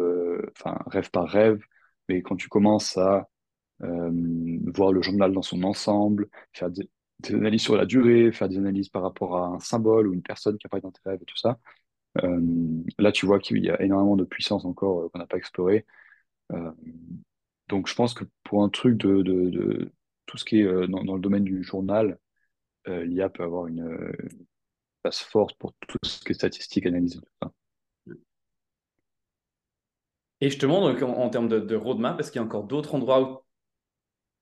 [0.58, 1.62] enfin, rêve par rêve,
[2.10, 3.28] mais quand tu commences à
[3.84, 4.12] euh,
[4.74, 6.90] voir le journal dans son ensemble, faire des,
[7.30, 10.58] analyses sur la durée, faire des analyses par rapport à un symbole ou une personne
[10.58, 11.60] qui a parlé dans tes rêves et tout ça.
[12.24, 12.42] Euh,
[13.00, 15.86] là, tu vois qu'il y a énormément de puissance encore euh, qu'on n'a pas exploré.
[17.70, 19.92] donc, je pense que pour un truc de, de, de
[20.28, 22.20] tout ce qui est dans, dans, le domaine du journal,
[22.86, 24.14] l'IA peut avoir une,
[25.04, 27.52] place forte pour tout ce qui est statistique, analyse et tout ça.
[30.40, 32.94] Et justement, donc, en, en termes de, de roadmap, est-ce qu'il y a encore d'autres
[32.94, 33.40] endroits où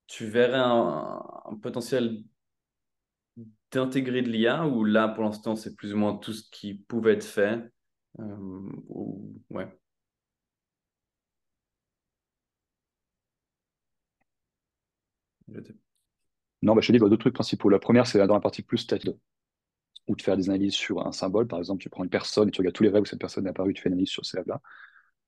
[0.08, 1.21] tu verrais un,
[1.62, 2.24] potentiel
[3.71, 7.13] d'intégrer de l'IA ou là, pour l'instant, c'est plus ou moins tout ce qui pouvait
[7.13, 7.62] être fait
[8.19, 8.36] euh,
[8.88, 9.34] ou...
[9.50, 9.67] ouais.
[16.62, 17.70] Non, bah, je te dis bah, deux trucs principaux.
[17.70, 19.06] La première, c'est dans la partie plus tête,
[20.08, 21.48] ou de faire des analyses sur un symbole.
[21.48, 23.46] Par exemple, tu prends une personne et tu regardes tous les rêves où cette personne
[23.48, 24.62] est apparue, tu fais une analyse sur ces rêves-là.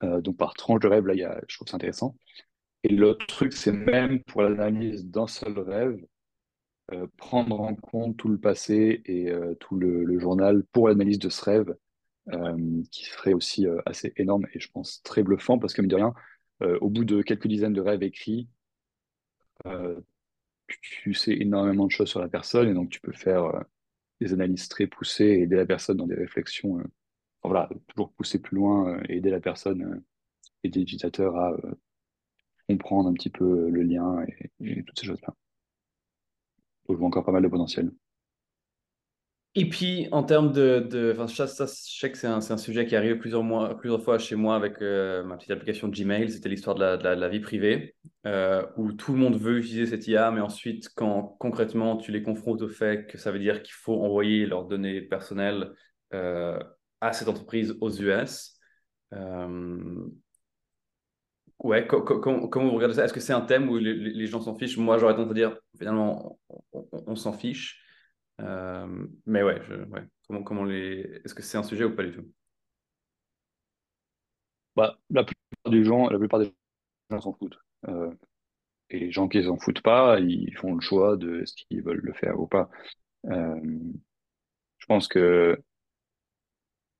[0.03, 2.15] Euh, donc, par tranche de rêve, là, y a, je trouve c'est intéressant.
[2.83, 5.99] Et l'autre truc, c'est même pour l'analyse d'un seul rêve,
[6.93, 11.29] euh, prendre en compte tout le passé et euh, tout le, journal pour l'analyse de
[11.29, 11.75] ce rêve,
[12.91, 16.13] qui serait aussi assez énorme et je pense très bluffant parce que, mine de rien,
[16.81, 18.49] au bout de quelques dizaines de rêves écrits,
[20.81, 23.63] tu, sais énormément de choses sur la personne et donc tu peux faire
[24.21, 26.79] des analyses très poussées et aider la personne dans des réflexions.
[27.43, 30.03] voilà, toujours pousser plus loin et aider la personne
[30.63, 31.55] et l'utilisateur à
[32.67, 34.25] comprendre un petit peu le lien
[34.59, 35.33] et, toutes ces choses-là.
[36.89, 37.91] Je vois encore pas mal de potentiel.
[39.59, 40.79] Et puis, en termes de.
[40.79, 43.43] de je sais que c'est un, sujet qui est arrivé plusieurs,
[43.77, 46.29] plusieurs fois chez moi avec euh, ma petite application Gmail.
[46.29, 47.95] C'était l'histoire de, la, vie privée,
[48.27, 52.21] euh, où tout le monde veut utiliser cette IA, mais ensuite, quand concrètement tu les
[52.21, 55.71] confrontes au fait que ça veut dire qu'il faut envoyer leurs données personnelles
[56.13, 56.59] euh,
[57.01, 58.59] à cette entreprise aux US,
[61.63, 63.05] Ouais, comment vous regardez ça?
[63.05, 64.77] Est-ce que c'est un thème où les, gens s'en fichent?
[64.77, 66.37] Moi, j'aurais tendance à dire, finalement,
[66.71, 67.81] on, s'en fiche.
[68.41, 69.61] Euh, mais ouais,
[70.27, 71.21] Comment, comment les...
[71.25, 72.25] est-ce que c'est un sujet ou pas du tout?
[74.75, 76.53] Bah, La plupart des gens, la plupart des
[77.11, 77.59] gens s'en foutent.
[77.87, 78.11] Euh,
[78.89, 82.01] et les gens qui s'en foutent pas, ils font le choix de ce qu'ils veulent
[82.03, 82.69] le faire ou pas.
[83.27, 83.59] Euh,
[84.79, 85.61] je pense que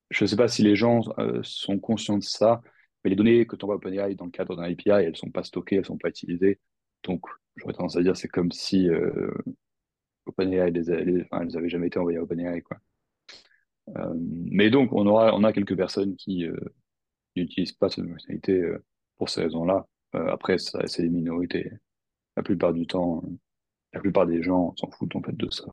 [0.09, 1.01] je ne sais pas si les gens
[1.43, 2.61] sont conscients de ça,
[3.03, 5.15] mais les données que tu envoies à OpenAI dans le cadre d'un API, elles ne
[5.15, 6.59] sont pas stockées, elles ne sont pas utilisées.
[7.03, 7.25] Donc,
[7.57, 9.31] j'aurais tendance à dire c'est comme si euh,
[10.27, 12.61] OpenAI elles n'avaient jamais été envoyées à OpenAI.
[12.61, 12.77] Quoi.
[13.95, 16.57] Euh, mais donc, on, aura, on a quelques personnes qui euh,
[17.35, 18.83] n'utilisent pas cette fonctionnalité euh,
[19.17, 19.85] pour ces raisons-là.
[20.13, 21.69] Après, c'est des minorités.
[22.37, 23.23] La plupart du temps,
[23.93, 25.65] la plupart des gens s'en foutent en fait de ça.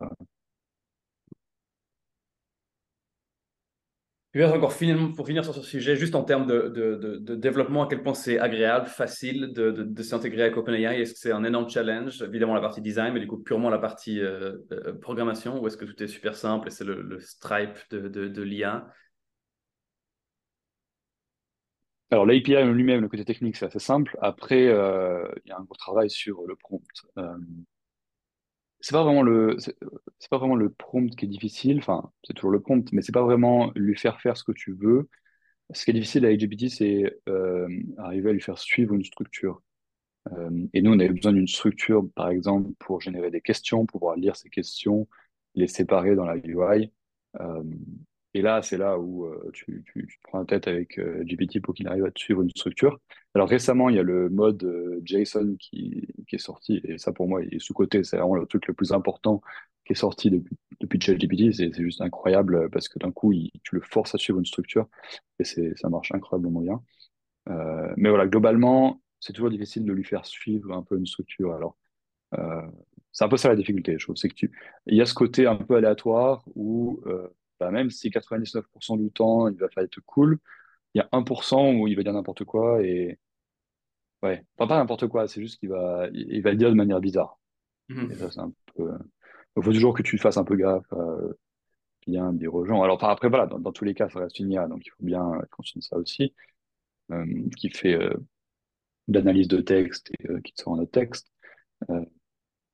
[4.42, 8.02] Encore finalement, pour finir sur ce sujet, juste en termes de, de, développement, à quel
[8.02, 12.20] point c'est agréable, facile de, s'intégrer avec OpenAI Est-ce que c'est un énorme challenge?
[12.22, 15.76] Évidemment la partie design, mais du coup purement la partie euh, euh, programmation Ou est-ce
[15.76, 18.86] que tout est super simple et c'est le, Stripe de, l'IA
[22.10, 24.16] alors l'API lui-même, le côté technique, c'est assez simple.
[24.20, 26.84] Après, euh, il y a un gros travail sur le prompt.
[28.84, 31.78] C'est pas vraiment le, c'est pas vraiment le prompt qui est difficile.
[31.78, 34.74] Enfin, c'est toujours le prompt, mais c'est pas vraiment lui faire faire ce que tu
[34.74, 35.08] veux.
[35.72, 37.66] Ce qui est difficile avec GPT, c'est euh,
[37.96, 39.62] arriver à lui faire suivre une structure.
[40.32, 44.16] Euh, et nous, on avait besoin d'une structure, par exemple, pour générer des questions, pouvoir
[44.16, 45.08] lire ces questions,
[45.54, 46.92] les séparer dans la UI.
[47.40, 47.62] Euh,
[48.34, 51.72] et là, c'est là où euh, tu, tu, prends la tête avec euh, GPT pour
[51.72, 52.98] qu'il arrive à te suivre une structure.
[53.34, 57.12] Alors récemment, il y a le mode euh, JSON qui, qui est sorti, et ça
[57.12, 58.02] pour moi, il est sous-coté.
[58.02, 59.40] C'est vraiment le truc le plus important
[59.86, 61.52] qui est sorti depuis, depuis ChatGPT.
[61.52, 64.88] C'est juste incroyable parce que d'un coup, tu le forces à suivre une structure
[65.38, 66.82] et ça marche incroyablement bien.
[67.96, 71.52] Mais voilà, globalement, c'est toujours difficile de lui faire suivre un peu une structure.
[71.52, 71.76] Alors,
[73.12, 74.16] c'est un peu ça la difficulté, je trouve.
[74.16, 74.50] C'est que tu,
[74.86, 77.02] il y a ce côté un peu aléatoire où,
[77.64, 80.38] bah, même si 99% du temps, il va faire être cool,
[80.94, 83.18] il y a 1% où il va dire n'importe quoi et,
[84.22, 87.00] ouais, enfin, pas n'importe quoi, c'est juste qu'il va, il va le dire de manière
[87.00, 87.38] bizarre.
[88.10, 88.90] Et ça, c'est un peu,
[89.56, 91.16] il faut toujours que tu fasses un peu gaffe à
[92.06, 92.82] bien dire aux gens.
[92.82, 94.90] Alors, enfin, après, voilà, dans, dans tous les cas, ça reste une IA, donc il
[94.90, 96.34] faut bien être conscient de ça aussi,
[97.12, 98.14] euh, qui fait, euh,
[99.08, 101.30] de l'analyse de texte et euh, qui te sort en autre texte.
[101.90, 102.04] Euh,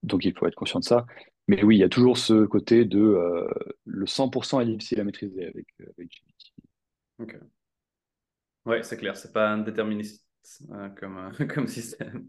[0.02, 1.06] donc il faut être conscient de ça.
[1.48, 3.48] Mais oui, il y a toujours ce côté de euh,
[3.84, 6.62] le 100% est difficile à maîtriser avec, euh, avec GPT.
[7.18, 7.50] Ok.
[8.66, 10.26] Ouais, c'est clair, c'est pas un déterministe
[10.70, 12.28] euh, comme, euh, comme système.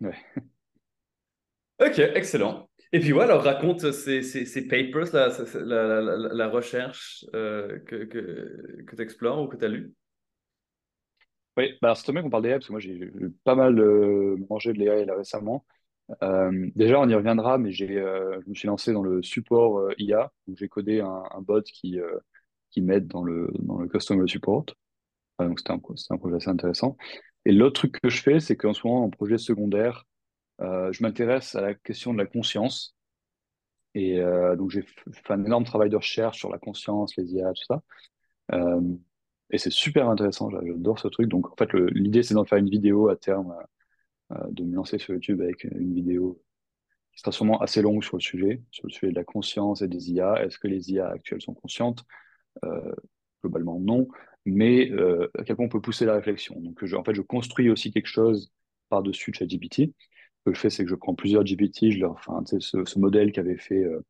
[0.00, 0.38] Ouais.
[1.80, 2.68] Ok, excellent.
[2.92, 7.78] Et puis voilà, raconte ces, ces, ces papers, là, la, la, la- la recherche euh,
[7.80, 9.94] que, que, que tu explores ou que tu as lu.
[11.56, 13.00] Oui, bah, c'est bien qu'on parle d'AI, parce que moi j'ai
[13.44, 13.74] pas mal
[14.48, 15.64] mangé de l'AI récemment.
[16.22, 19.78] Euh, déjà, on y reviendra, mais j'ai, euh, je me suis lancé dans le support
[19.78, 21.98] euh, IA, où j'ai codé un, bot qui,
[22.70, 24.66] qui m'aide dans le, dans le customer support.
[25.40, 26.96] Donc c'était un, c'était un projet assez intéressant.
[27.46, 30.04] Et l'autre truc que je fais, c'est qu'en ce moment, en projet secondaire,
[30.60, 32.96] je m'intéresse à la question de la conscience.
[33.94, 34.20] Et
[34.56, 37.82] donc, j'ai fait un énorme travail de recherche sur la conscience, les IA, tout ça.
[39.50, 41.28] Et c'est super intéressant, j'a- j'adore ce truc.
[41.28, 43.54] Donc, en fait, l'idée, c'est d'en faire une vidéo à terme,
[44.50, 46.40] de me lancer sur YouTube avec une vidéo
[47.12, 49.88] qui sera sûrement assez longue sur le sujet, sur le sujet de la conscience et
[49.88, 50.44] des IA.
[50.44, 52.04] Est-ce que les IA actuelles sont conscientes?
[52.64, 52.92] Euh,
[53.42, 54.08] globalement, non.
[54.46, 56.60] Mais euh, à quel point on peut pousser la réflexion?
[56.60, 58.52] Donc, en fait, je construis aussi quelque chose
[58.88, 59.94] par-dessus ChatGPT.
[60.40, 62.98] Ce que je fais, c'est que je prends plusieurs GPT, je leur, enfin, ce, ce
[62.98, 64.00] modèle qu'avait fait euh,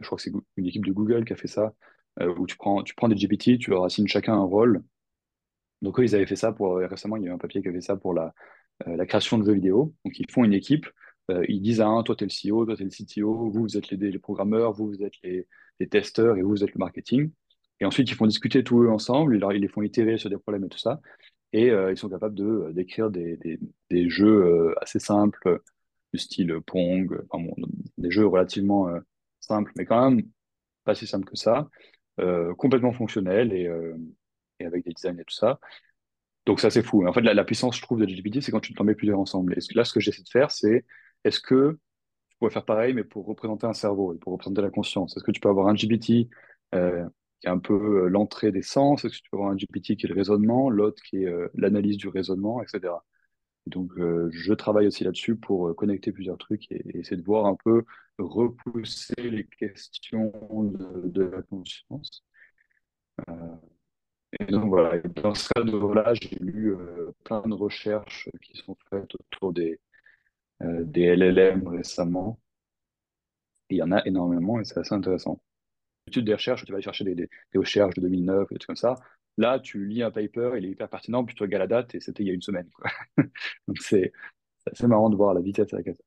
[0.00, 1.74] je crois que c'est une équipe de Google qui a fait ça,
[2.20, 4.82] euh, où tu prends, tu prends des GPT, tu leur assignes chacun un rôle.
[5.82, 7.68] Donc eux, ils avaient fait ça pour, récemment, il y a eu un papier qui
[7.68, 8.30] avait fait ça pour la, euh,
[8.86, 9.94] la création de jeux vidéo.
[10.04, 10.86] Donc ils font une équipe,
[11.30, 13.76] euh, ils disent à un, toi t'es le CEO, toi t'es le CTO, vous, vous
[13.76, 15.46] êtes les, les programmeurs, vous, vous êtes les,
[15.80, 17.30] les testeurs et vous, vous êtes le marketing.
[17.80, 20.64] Et ensuite, ils font discuter tous eux ensemble, ils, les font itérer sur des problèmes
[20.64, 21.00] et tout ça.
[21.52, 23.58] Et euh, ils sont capables de, euh, d'écrire des, des,
[23.90, 25.60] des jeux euh, assez simples,
[26.12, 27.54] du style Pong, enfin bon,
[27.98, 29.00] des jeux relativement euh,
[29.40, 30.22] simples, mais quand même
[30.84, 31.68] pas si simple que ça,
[32.20, 33.96] euh, complètement fonctionnel et, euh,
[34.60, 35.60] et avec des designs et tout ça.
[36.48, 37.06] Donc ça c'est fou.
[37.06, 39.52] En fait, la, puissance, je trouve, de GPT, c'est quand tu t'en mets plusieurs ensemble.
[39.52, 40.86] Et là, ce que j'essaie de faire, c'est
[41.24, 41.78] est-ce que
[42.30, 45.14] tu pourrais faire pareil, mais pour représenter un cerveau et pour représenter la conscience?
[45.14, 46.30] Est-ce que tu peux avoir un GPT
[46.74, 47.06] euh,
[47.42, 49.04] qui est un peu euh, l'entrée des sens?
[49.04, 51.48] Est-ce que tu peux avoir un GPT qui est le raisonnement, l'autre qui est euh,
[51.52, 52.94] l'analyse du raisonnement, etc.
[53.66, 57.84] Donc, je travaille aussi là-dessus pour connecter plusieurs trucs et, essayer de voir un peu
[58.16, 60.32] repousser les questions
[61.04, 62.24] de la conscience.
[64.40, 69.14] Et donc voilà, dans ce cadre-là, j'ai lu euh, plein de recherches qui sont faites
[69.14, 69.80] autour des,
[70.62, 72.38] euh, des LLM récemment.
[73.70, 75.40] Il y en a énormément et c'est assez intéressant.
[76.06, 78.66] L'étude des recherches, tu vas aller chercher des, des, des recherches de 2009, des trucs
[78.66, 78.96] comme ça.
[79.38, 82.00] Là, tu lis un paper, il est hyper pertinent, puis tu regardes la date et
[82.00, 82.68] c'était il y a une semaine.
[83.68, 84.12] Donc c'est
[84.70, 86.04] assez marrant de voir la vitesse avec laquelle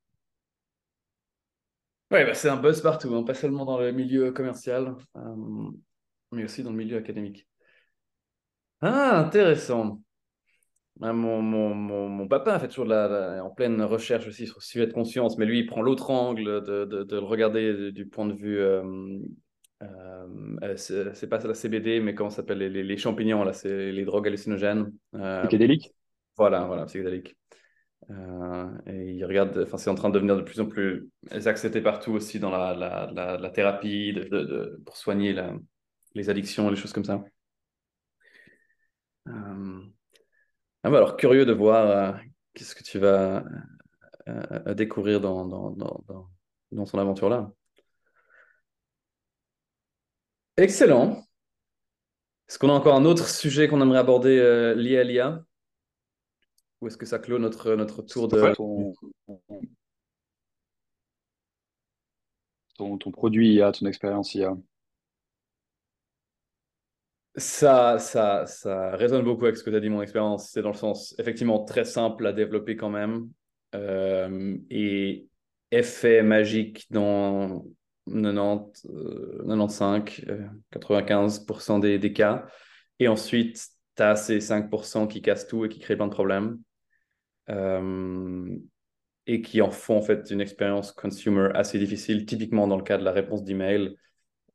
[2.12, 5.72] Ouais, bah, c'est un buzz partout, hein, pas seulement dans le milieu commercial, euh,
[6.34, 7.48] mais aussi dans le milieu académique.
[8.82, 10.02] Ah, intéressant.
[11.02, 14.46] Ah, Mon, mon, mon, mon papa fait toujours de la, la- en pleine recherche aussi
[14.46, 17.24] sur le sujet de conscience, mais lui, il prend l'autre angle de, de, de le
[17.26, 18.60] regarder du, du point de vue.
[18.60, 18.84] euh,
[19.84, 20.28] euh,
[20.64, 23.54] euh, c'est c'est pas la CBD, mais comment ça s'appelle les, les, les champignons, là,
[23.54, 24.92] c'est les drogues hallucinogènes.
[25.16, 25.94] Euh, psychédélique.
[26.38, 27.36] voilà, voilà, psychédéliques.
[28.12, 31.10] Euh, et il regarde, enfin, c'est en train de devenir de plus en plus
[31.46, 35.56] accepté partout aussi dans la, la, la, la thérapie de, de- de- pour soigner la-
[36.16, 37.24] les addictions, les choses comme ça.
[39.28, 39.82] Euh,
[40.84, 42.20] ah bah alors, curieux de voir euh,
[42.54, 43.44] qu'est-ce que tu vas
[44.30, 46.30] euh, découvrir dans, dans, dans, dans,
[46.72, 47.52] dans son aventure-là.
[50.58, 51.28] Excellent.
[52.48, 55.44] Est-ce qu'on a encore un autre sujet qu'on aimerait aborder euh, lié à l'IA?
[56.82, 58.42] Ou est-ce que ça clôt notre, notre tour de...
[58.42, 58.94] Ouais, on-
[62.78, 64.58] ton, ton produit IA, ton expérience IA
[67.38, 70.50] Ça, ça, ça résonne beaucoup avec ce que tu as dit, mon expérience.
[70.52, 73.30] C'est dans le sens, effectivement, très simple à développer quand même.
[73.74, 75.28] Euh, et
[75.72, 77.66] effet magique dans
[78.06, 78.86] 90,
[79.46, 80.26] 95,
[80.72, 82.46] 95% des, des, cas.
[83.00, 83.66] Et ensuite,
[83.96, 86.60] tu as ces 5% qui cassent tout et qui créent plein de problèmes.
[87.50, 88.56] Euh,
[89.28, 92.98] et qui en font en fait une expérience consumer assez difficile, typiquement dans le cas
[92.98, 93.96] de la réponse d'email.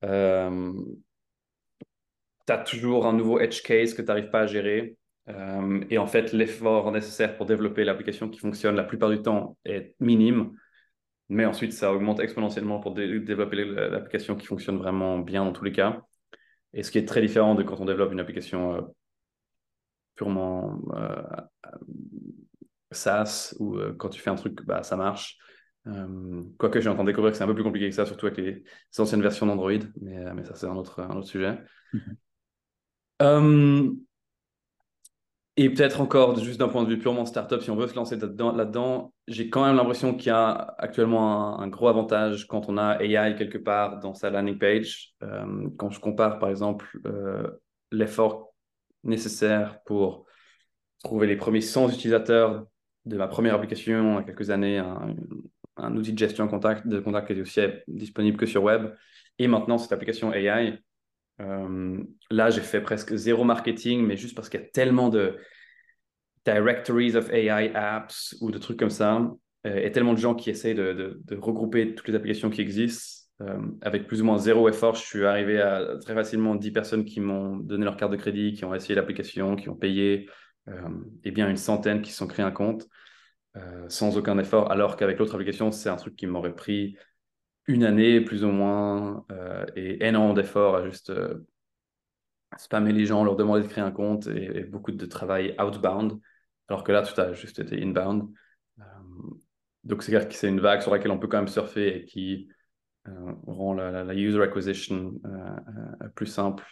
[0.05, 0.73] Euh,
[2.47, 4.97] tu as toujours un nouveau edge case que tu n'arrives pas à gérer.
[5.29, 9.57] Euh, et en fait, l'effort nécessaire pour développer l'application qui fonctionne la plupart du temps
[9.65, 10.53] est minime.
[11.29, 15.73] Mais ensuite, ça augmente exponentiellement pour développer l'application qui fonctionne vraiment bien dans tous les
[15.73, 16.03] cas.
[16.73, 18.81] Et ce qui est très différent de quand on développe une application euh,
[20.15, 21.23] purement euh,
[22.93, 25.39] SaaS ou quand tu fais un truc, bah, ça marche.
[26.59, 28.65] Quoique j'ai entendu découvrir que c'est un peu plus compliqué que ça, surtout avec les,
[28.99, 31.59] anciennes versions d'Android, mais, mais ça c'est un autre, un autre sujet.
[33.23, 33.91] Euh,
[35.59, 38.17] et peut-être encore, juste d'un point de vue purement startup, si on veut se lancer
[38.17, 43.03] là-dedans, j'ai quand même l'impression qu'il y a actuellement un, gros avantage quand on a
[43.03, 45.15] AI quelque part dans sa landing page.
[45.23, 47.49] Euh, quand je compare, par exemple, euh,
[47.91, 48.55] l'effort
[49.03, 50.27] nécessaire pour
[51.03, 52.67] trouver les premiers 100 utilisateurs
[53.07, 54.79] de ma première application il y a quelques années,
[55.77, 58.93] un, outil de gestion contact, de contact qui était aussi disponible que sur web,
[59.39, 60.79] et maintenant cette application AI,
[61.41, 65.37] euh, là, j'ai fait presque zéro marketing, mais juste parce qu'il y a tellement de
[66.45, 69.31] directories of AI apps ou de trucs comme ça,
[69.67, 73.25] euh, et tellement de gens qui essayent de, regrouper toutes les applications qui existent.
[73.43, 77.05] Euh, avec plus ou moins zéro effort, je suis arrivé à très facilement 10 personnes
[77.05, 80.29] qui m'ont donné leur carte de crédit, qui ont essayé l'application, qui ont payé,
[81.23, 82.89] et bien une centaine qui se sont créés un compte
[83.89, 86.97] sans aucun effort, alors qu'avec l'autre application, c'est un truc qui m'aurait pris
[87.67, 91.47] une année plus ou moins euh, et énormément d'efforts à juste euh,
[92.57, 96.21] spammer les gens, leur demander de créer un compte et, beaucoup de travail outbound,
[96.69, 98.29] alors que là, tout a juste été inbound.
[98.79, 98.83] Euh,
[99.85, 102.49] donc, c'est une vague sur laquelle on peut quand même surfer et qui
[103.47, 105.15] rend la, user acquisition
[106.17, 106.65] plus simple,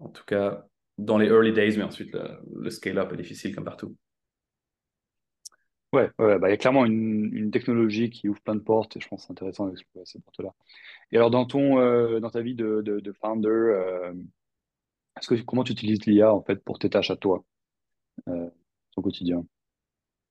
[0.00, 0.66] en tout cas
[0.98, 2.16] dans les early days, mais ensuite
[2.56, 3.96] le scale-up est difficile comme partout.
[5.92, 8.96] Ouais, ouais, bah, il y a clairement une, une technologie qui ouvre plein de portes
[8.96, 10.52] et je pense que c'est intéressant d'explorer ces portes-là.
[11.12, 14.12] Et alors, dans ton, euh, dans ta vie de, de, de founder, euh,
[15.18, 17.44] est-ce que, comment tu utilises l'IA en fait pour tes tâches à toi,
[18.28, 18.50] euh,
[18.94, 19.44] ton quotidien?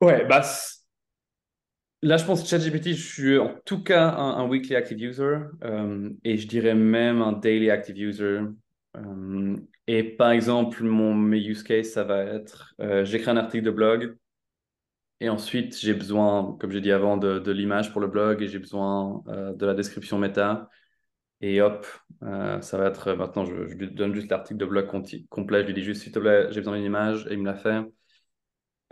[0.02, 0.44] Ouais, bah,
[2.02, 6.10] là, je pense que ChatGPT, je suis en tout cas un, weekly active user euh,
[6.24, 8.42] et je dirais même un daily active user.
[9.88, 14.18] Et par exemple, mon mes use case, ça va être, j'écris un article de blog
[15.22, 18.60] et ensuite, j'ai besoin, comme j'ai dit avant, de, l'image pour le blog et j'ai
[18.60, 20.70] besoin euh, de la description méta.
[21.42, 21.86] Et hop,
[22.24, 24.88] euh, ça va être maintenant, je, lui donne juste l'article de blog
[25.30, 25.62] complet.
[25.62, 27.56] Je lui dis juste, s'il te plaît, j'ai besoin d'une image et il me la
[27.56, 27.84] fait.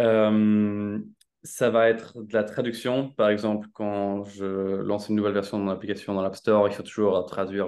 [0.01, 0.99] Euh,
[1.43, 3.09] ça va être de la traduction.
[3.11, 6.73] Par exemple, quand je lance une nouvelle version de mon application dans l'App Store, il
[6.73, 7.67] faut toujours traduire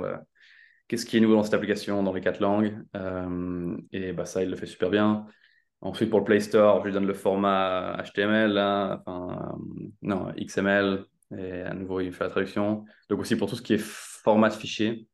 [0.87, 2.77] qu'est-ce qui est nouveau dans cette application dans les quatre langues.
[3.91, 5.27] et bah, ça, il le fait super bien.
[5.81, 11.05] Ensuite, pour le Play Store, je lui donne le format HTML, enfin, euh, non, XML,
[11.37, 12.85] et à nouveau, il fait la traduction.
[13.09, 15.07] Donc aussi pour tout ce qui est format de fichier.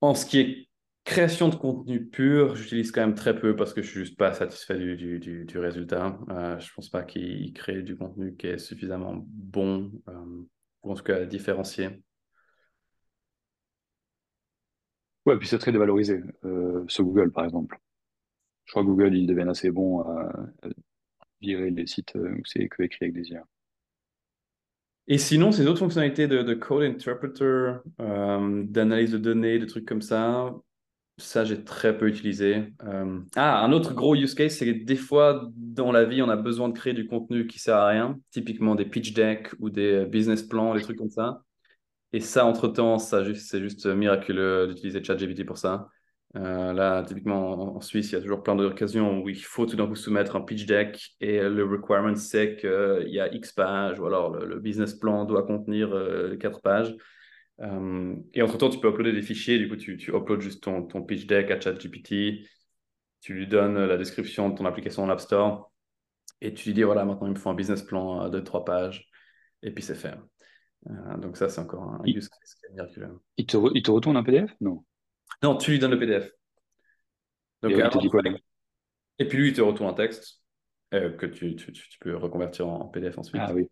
[0.00, 0.68] En ce qui est
[1.04, 4.32] création de contenu pur, j'utilise quand même très peu parce que je suis juste pas
[4.34, 6.18] satisfait du, du, du, résultat.
[6.30, 10.44] Euh, je pense pas qu'il crée du contenu qui est suffisamment bon, euh,
[10.82, 12.02] ou en tout cas différencié.
[15.26, 17.78] Ouais, puis c'est très dévalorisé, euh, sur Google par exemple
[18.72, 20.32] je crois que Google, ils deviennent assez bons à,
[21.42, 23.44] virer les sites euh, où c'est que écrit avec des IA.
[25.08, 30.00] Et sinon, ces autres fonctionnalités de, code interpreter, euh, d'analyse de données, de trucs comme
[30.00, 30.54] ça,
[31.18, 32.72] ça, j'ai très peu utilisé.
[32.84, 36.30] Euh, ah, un autre gros use case, c'est que des fois, dans la vie, on
[36.30, 39.68] a besoin de créer du contenu qui sert à rien, typiquement des pitch decks ou
[39.68, 41.42] des business plans, des trucs comme ça.
[42.14, 45.90] Et ça, entre-temps, ça, c'est juste miraculeux d'utiliser ChatGPT pour ça.
[46.34, 49.76] Euh, là, typiquement en, Suisse, il y a toujours plein d'occasions où il faut tout
[49.76, 54.00] d'un coup soumettre un pitch deck et le requirement c'est qu'il y a X pages
[54.00, 55.90] ou alors le, business plan doit contenir
[56.40, 56.96] 4 euh, pages.
[57.60, 59.58] Euh, et entre-temps, tu peux uploader des fichiers.
[59.58, 62.48] Du coup, tu, tu uploads juste ton, ton, pitch deck à ChatGPT.
[63.20, 65.70] Tu lui donnes la description de ton application dans l'App Store.
[66.40, 69.08] Et tu lui dis, voilà, maintenant, il me faut un business plan de 3 pages.
[69.62, 70.14] Et puis, c'est fait.
[71.18, 72.56] donc ça, c'est encore un use case
[73.46, 74.82] te, il te retourne un PDF Non.
[75.42, 76.30] Non, tu lui donnes le PDF.
[77.62, 78.22] Donc, et, dit quoi,
[79.18, 80.40] et puis lui, il te retourne un texte
[80.94, 83.42] euh, que tu, tu, peux reconvertir en, PDF ensuite.
[83.44, 83.68] Ah oui.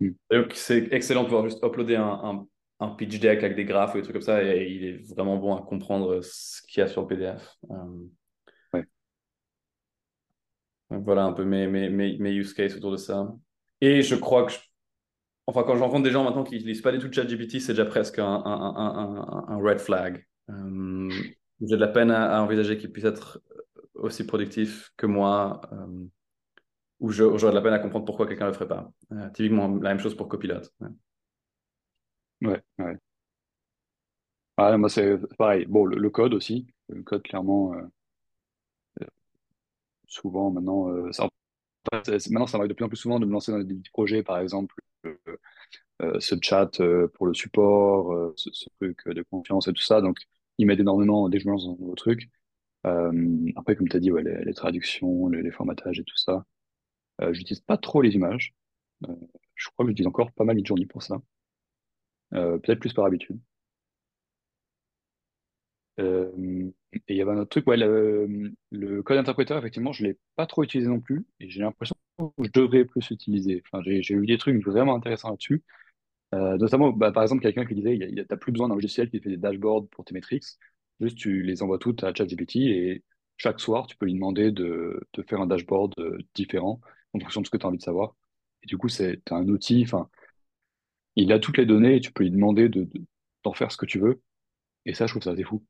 [0.00, 0.12] Hmm.
[0.30, 2.46] Donc c'est excellent de pouvoir juste uploader un,
[2.80, 5.36] un pitch deck avec des graphes ou des trucs comme ça, et, il est vraiment
[5.36, 7.56] bon à comprendre ce qu'il y a sur le PDF.
[8.72, 8.84] Ouais.
[10.88, 13.28] Voilà un peu mes, mes, mes, mes, use cases autour de ça.
[13.80, 14.52] Et je crois que,
[15.46, 17.84] enfin, quand je rencontre des gens maintenant qui n'utilisent pas du tout ChatGPT, c'est déjà
[17.84, 20.26] presque un, un red flag.
[21.60, 23.42] J'ai de la peine à, envisager qu'ils puissent être
[23.94, 26.06] aussi productifs que moi, euh,
[27.00, 28.90] ou j'aurais de la peine à comprendre pourquoi quelqu'un ne le ferait pas.
[29.12, 30.62] Euh, typiquement, la même chose pour Copilot.
[32.42, 32.96] Ouais, ouais.
[34.56, 35.66] Ah, moi, c'est pareil.
[35.66, 36.66] Bon, le, code aussi.
[36.88, 39.06] Le code, clairement, euh,
[40.06, 41.28] souvent, maintenant, ça,
[41.92, 44.38] maintenant, ça m'arrive de plus en plus souvent de me lancer dans des projets, par
[44.38, 44.74] exemple,
[46.18, 46.70] ce chat
[47.14, 50.00] pour le support, ce, truc de confiance et tout ça.
[50.00, 50.18] Donc,
[50.60, 52.30] il m'aide énormément lance dans un nouveau truc.
[52.84, 54.10] après, comme tu as dit,
[54.44, 56.44] les, traductions, les, formatages et tout ça.
[57.22, 58.54] Euh, j'utilise pas trop les images.
[59.54, 61.20] je crois que j'utilise encore pas mal Midjourney pour ça.
[62.34, 63.40] Euh, peut-être plus par habitude.
[66.00, 70.18] Euh, et il y avait un autre truc, le, code interpréteur, effectivement, je ne l'ai
[70.36, 73.62] pas trop utilisé non plus, et j'ai l'impression que je devrais plus l'utiliser.
[73.84, 75.62] J'ai eu des trucs vraiment intéressants là-dessus.
[76.32, 79.30] Notamment, bah, par exemple, quelqu'un qui disait, tu n'as plus besoin d'un logiciel qui fait
[79.30, 80.44] des dashboards pour tes métriques,
[81.00, 83.04] juste tu les envoies toutes à ChatGPT et
[83.36, 85.94] chaque soir, tu peux lui demander de, faire un dashboard
[86.34, 86.80] différent
[87.14, 88.14] en fonction de ce que tu as envie de savoir.
[88.62, 90.08] Et du coup, c'est un outil, enfin,
[91.16, 92.88] il a toutes les données et tu peux lui demander de,
[93.44, 94.22] d'en faire ce que tu veux.
[94.86, 95.64] Et ça, je trouve ça assez fou.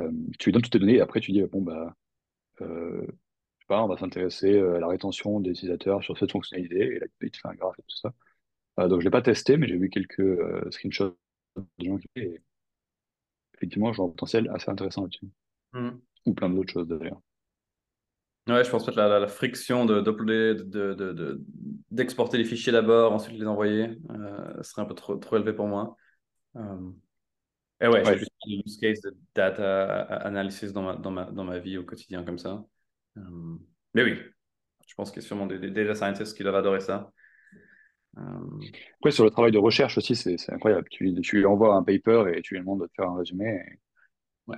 [0.00, 1.94] Euh, tu lui donnes toutes tes données et après tu dis, bon, bah,
[2.62, 6.32] euh, je sais pas, on va s'intéresser euh, à la rétention des utilisateurs sur cette
[6.32, 6.96] fonctionnalité.
[6.96, 8.12] Et là, il te fait un graphe et tout ça.
[8.76, 11.16] Donc, je l'ai pas testé, mais j'ai vu quelques screenshots
[11.56, 12.42] de gens qui et
[13.56, 15.28] effectivement, vois un potentiel assez intéressant là-dessus.
[15.72, 15.90] Mmh.
[16.26, 17.20] Ou plein d'autres choses d'ailleurs.
[18.48, 21.02] Ouais, je pense que la, la, friction d'exporter de, de,
[21.92, 25.66] de, les fichiers d'abord, ensuite les envoyer, euh, serait un peu trop, trop élevé pour
[25.66, 25.96] moi.
[26.54, 26.92] Euh,
[27.80, 31.42] et ouais, j'ai juste des use case de data analysis dans ma, dans, ma, dans
[31.42, 32.64] ma vie au quotidien comme ça.
[33.16, 33.56] Euh,
[33.94, 34.16] mais oui,
[34.86, 37.10] je pense qu'il y a sûrement des, data scientists qui doivent adorer ça.
[38.16, 40.88] Après, sur le travail de recherche aussi, c'est incroyable.
[40.90, 43.60] Tu, tu, lui envoies un paper et tu lui demandes de te faire un résumé.
[44.46, 44.56] Ouais.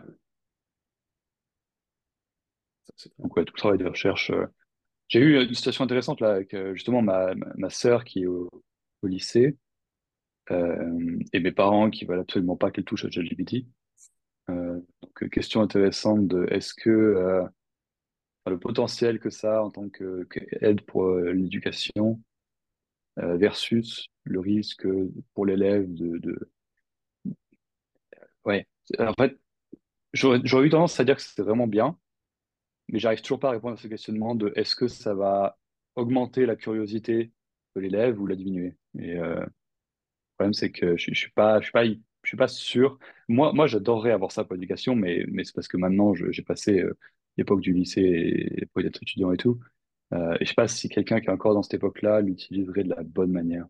[3.19, 4.31] Donc, ouais, tout le travail de recherche.
[4.31, 4.47] Euh.
[5.09, 8.51] J'ai eu une situation intéressante là avec euh, justement ma, ma, sœur qui est au,
[9.03, 9.57] lycée
[10.51, 13.67] euh, et mes parents qui veulent absolument pas qu'elle touche à ChatGPT.
[14.49, 17.45] donc, question intéressante de est-ce que
[18.47, 22.21] le potentiel que ça a en tant qu'aide pour l'éducation
[23.19, 24.87] versus le risque
[25.35, 26.51] pour l'élève de, de,
[28.45, 28.67] Ouais,
[28.99, 29.37] en fait,
[30.13, 31.99] j'aurais eu tendance à dire que c'était vraiment bien,
[32.89, 35.59] mais j'arrive toujours pas à répondre à ce questionnement de est-ce que ça va
[35.97, 37.33] augmenter la curiosité
[37.77, 38.77] de l'élève ou la diminuer.
[38.99, 39.47] Et euh, le
[40.37, 42.99] problème, c'est que je, je suis pas, je suis suis pas sûr.
[43.29, 46.81] Moi, moi, j'adorerais avoir ça pour l'éducation, mais, mais c'est parce que maintenant, j'ai passé
[46.81, 46.97] euh,
[47.37, 49.61] l'époque du lycée et l'époque d'être étudiant et tout.
[50.15, 52.91] Euh, et je sais pas si quelqu'un qui est encore dans cette époque-là l'utiliserait de
[52.91, 53.67] la bonne manière.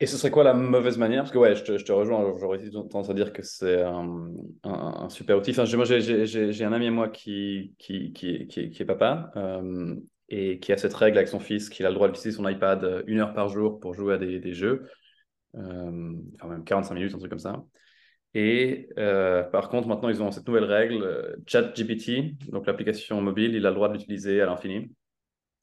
[0.00, 1.22] Et ce serait quoi la mauvaise manière?
[1.22, 4.32] Parce que ouais, je te, rejoins, j'aurais tendance à dire que c'est un,
[4.64, 5.52] un, super outil.
[5.52, 9.94] Enfin, j'ai un ami à moi qui, est papa euh,
[10.28, 13.04] et qui a cette règle avec son fils qu'il a le droit d'utiliser son iPad
[13.06, 14.88] une heure par jour pour jouer à des, des jeux,
[15.54, 17.64] euh, enfin même 45 minutes, un truc comme ça.
[18.34, 23.64] Et euh, par contre, maintenant, ils ont cette nouvelle règle, ChatGPT, donc l'application mobile, il
[23.64, 24.92] a le droit de l'utiliser à l'infini,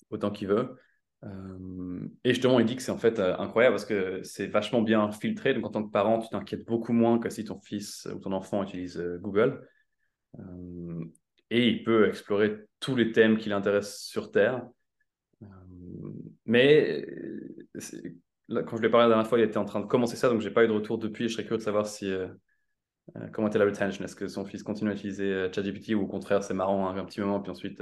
[0.10, 0.78] autant qu'il veut.
[1.24, 4.82] Euh, et justement, il dit que c'est en fait euh, incroyable parce que c'est vachement
[4.82, 5.54] bien filtré.
[5.54, 8.32] Donc, en tant que parent, tu t'inquiètes beaucoup moins que si ton fils ou ton
[8.32, 9.68] enfant utilise euh, Google.
[11.50, 14.66] et il peut explorer tous les thèmes qui l'intéressent sur Terre.
[16.46, 17.06] mais
[18.50, 20.30] quand je lui ai parlé la dernière fois, il était en train de commencer ça,
[20.30, 21.28] donc j'ai pas eu de retour depuis.
[21.28, 22.12] Je serais curieux de savoir si
[23.32, 24.04] comment était la retention?
[24.04, 27.06] Est-ce que son fils continue à utiliser ChatGPT ou au contraire, c'est marrant hein, un
[27.06, 27.82] petit moment, puis ensuite.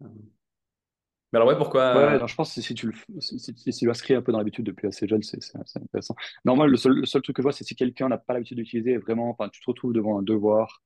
[0.00, 4.14] Mais alors, ouais, pourquoi Ouais, je pense que si tu le, si, si, tu l'inscris
[4.14, 5.38] un peu dans l'habitude depuis assez jeune, c'est
[5.76, 6.16] intéressant.
[6.44, 8.56] Normalement, le seul, le seul truc que je vois, c'est si quelqu'un n'a pas l'habitude
[8.56, 10.82] d'utiliser vraiment, enfin, tu te retrouves devant un devoir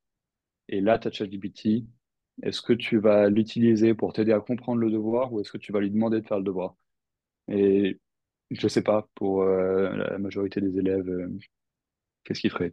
[0.69, 1.85] et là, tu as ChatGPT,
[2.43, 5.73] est-ce que tu vas l'utiliser pour t'aider à comprendre le devoir ou est-ce que tu
[5.73, 6.77] vas lui demander de faire le devoir?
[7.49, 8.01] Et
[8.51, 11.29] je sais pas, pour euh, la majorité des élèves, euh,
[12.25, 12.73] qu'est-ce qu'il ferait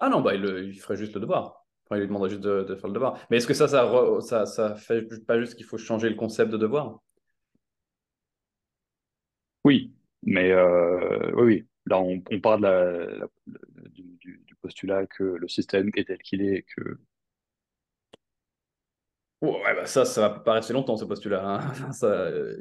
[0.00, 2.88] Ah non, bah, il, il ferait juste le devoir il lui demanderait juste de, faire
[2.88, 3.18] le devoir.
[3.30, 3.86] Mais est-ce que ça, ça,
[4.20, 7.00] ça, ça fait pas juste qu'il faut changer le concept de devoir?
[9.64, 9.92] Oui,
[10.22, 11.66] mais euh, oui, oui.
[11.88, 13.26] Là, on, on part de la,
[13.90, 16.98] du, postulat que le système est tel qu'il est que.
[19.42, 21.46] Ouais, bah ça, ça va pas rester longtemps ce postulat.
[21.46, 21.92] Hein.
[21.92, 22.56] Ça, le,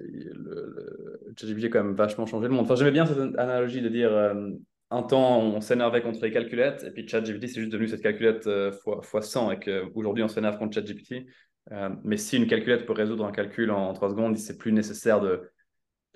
[1.33, 2.65] le, a quand même vachement changé le monde.
[2.65, 4.51] Enfin, j'aimais bien cette analogie de dire euh,
[4.95, 8.47] un temps, on s'énervait contre les calculettes, et puis ChatGPT, c'est juste devenu cette calculette
[8.47, 11.25] euh, fois, fois 100, et qu'aujourd'hui, on s'énerve contre ChatGPT.
[11.71, 15.19] Euh, mais si une calculette peut résoudre un calcul en, 3 secondes, c'est plus nécessaire
[15.19, 15.51] de,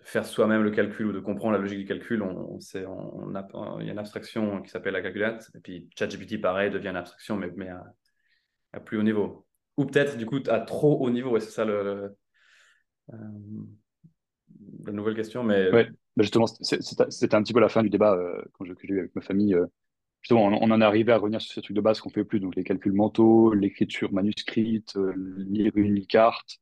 [0.01, 2.21] faire soi-même le calcul ou de comprendre la logique du calcul.
[2.23, 6.71] On, on, il y a une abstraction qui s'appelle la calculette, et puis ChatGPT, pareil,
[6.71, 7.69] devient une abstraction, mais, mais
[8.73, 9.45] à, plus haut niveau.
[9.77, 12.15] Ou peut-être, du coup, à trop haut niveau, et c'est ça le,
[13.13, 13.15] euh,
[14.85, 15.43] la nouvelle question.
[15.43, 15.69] Mais...
[16.15, 19.15] bah, justement, c'était un petit peu la fin du débat euh, quand j'ai eu avec
[19.15, 19.53] ma famille.
[19.55, 19.65] Euh,
[20.21, 22.39] justement, on, en est arrivé à revenir sur ces trucs de base qu'on fait plus,
[22.39, 26.59] donc les calculs mentaux, l'écriture manuscrite, lire une carte.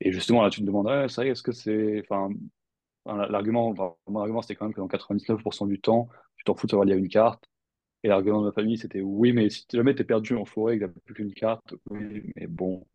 [0.00, 2.00] Et justement, là, tu te demandes, c'est vrai, est-ce que c'est.
[2.00, 2.30] Enfin,
[3.06, 3.74] l'argument,
[4.08, 6.86] mon argument, c'était quand même que dans 99% du temps, tu t'en fous de savoir
[6.86, 7.48] lire une carte.
[8.02, 10.76] Et l'argument de ma famille, c'était oui, mais si jamais tu es perdu en forêt
[10.76, 12.86] et que tu plus qu'une carte, oui, mais bon.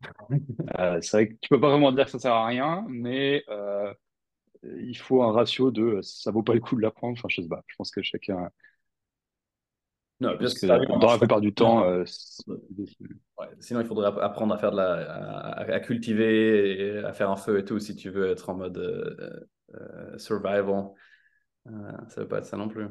[0.78, 3.42] Euh, c'est vrai que tu peux pas vraiment dire que ça sert à rien, mais
[3.48, 3.92] euh,
[4.78, 7.16] il faut un ratio de ça vaut pas le coup de l'apprendre.
[7.18, 7.62] Enfin, je sais pas.
[7.66, 8.50] Je pense que chacun.
[10.20, 12.04] Non, parce que dans la plupart du temps, euh,
[13.58, 17.58] sinon il faudrait apprendre à faire de la, à, cultiver et à faire un feu
[17.58, 19.46] et tout si tu veux être en mode
[20.16, 20.90] survival.
[21.66, 22.86] ça veut pas être ça non plus.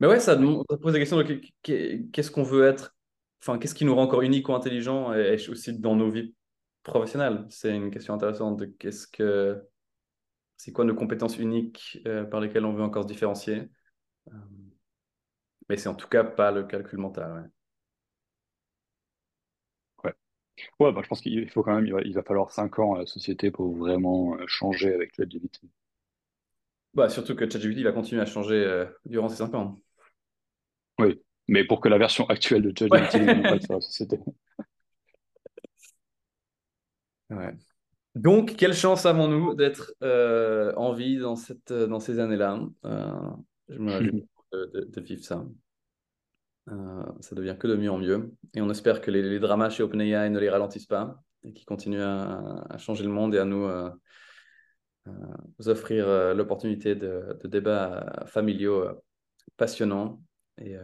[0.00, 2.94] Mais ouais, ça, ça pose la question de qu'est-ce qu'on veut être?
[3.40, 6.34] Enfin, qu'est-ce qui nous rend encore unique ou intelligent et, aussi dans nos vies
[6.82, 7.46] professionnelles?
[7.48, 9.62] C'est une question intéressante de qu'est-ce que
[10.64, 13.68] c'est quoi nos compétences uniques euh, par lesquelles on veut encore se différencier?
[14.28, 14.32] Euh,
[15.68, 17.50] mais c'est en tout cas pas le calcul mental.
[20.02, 20.14] Ouais.
[20.80, 23.06] Ouais, bah, je pense qu'il faut quand même, il va, falloir 5 ans à la
[23.06, 25.60] société pour vraiment euh, changer avec ChatGPT.
[26.94, 29.78] Bah, surtout que ChatGPT va continuer à changer durant ces 5 ans.
[30.98, 34.18] Oui, mais pour que la version actuelle de ChatGPT ne pas sur la société.
[37.28, 37.54] Ouais.
[38.14, 43.30] Donc, quelle chance avons-nous d'être euh, en vie dans, cette, dans ces années-là euh,
[43.68, 45.44] Je me réjouis de, de, vivre ça.
[46.68, 48.32] Euh, ça devient que de mieux en mieux.
[48.54, 52.02] Et on espère que les, dramas chez OpenAI ne les ralentissent pas et qu'ils continuent
[52.02, 53.68] à, à, changer le monde et à nous
[55.66, 58.86] offrir l'opportunité de, de, débats familiaux
[59.56, 60.22] passionnants
[60.58, 60.76] et,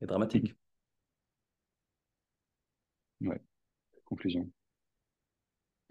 [0.00, 0.56] et dramatique.
[3.20, 3.40] Ouais,
[4.04, 4.50] conclusion.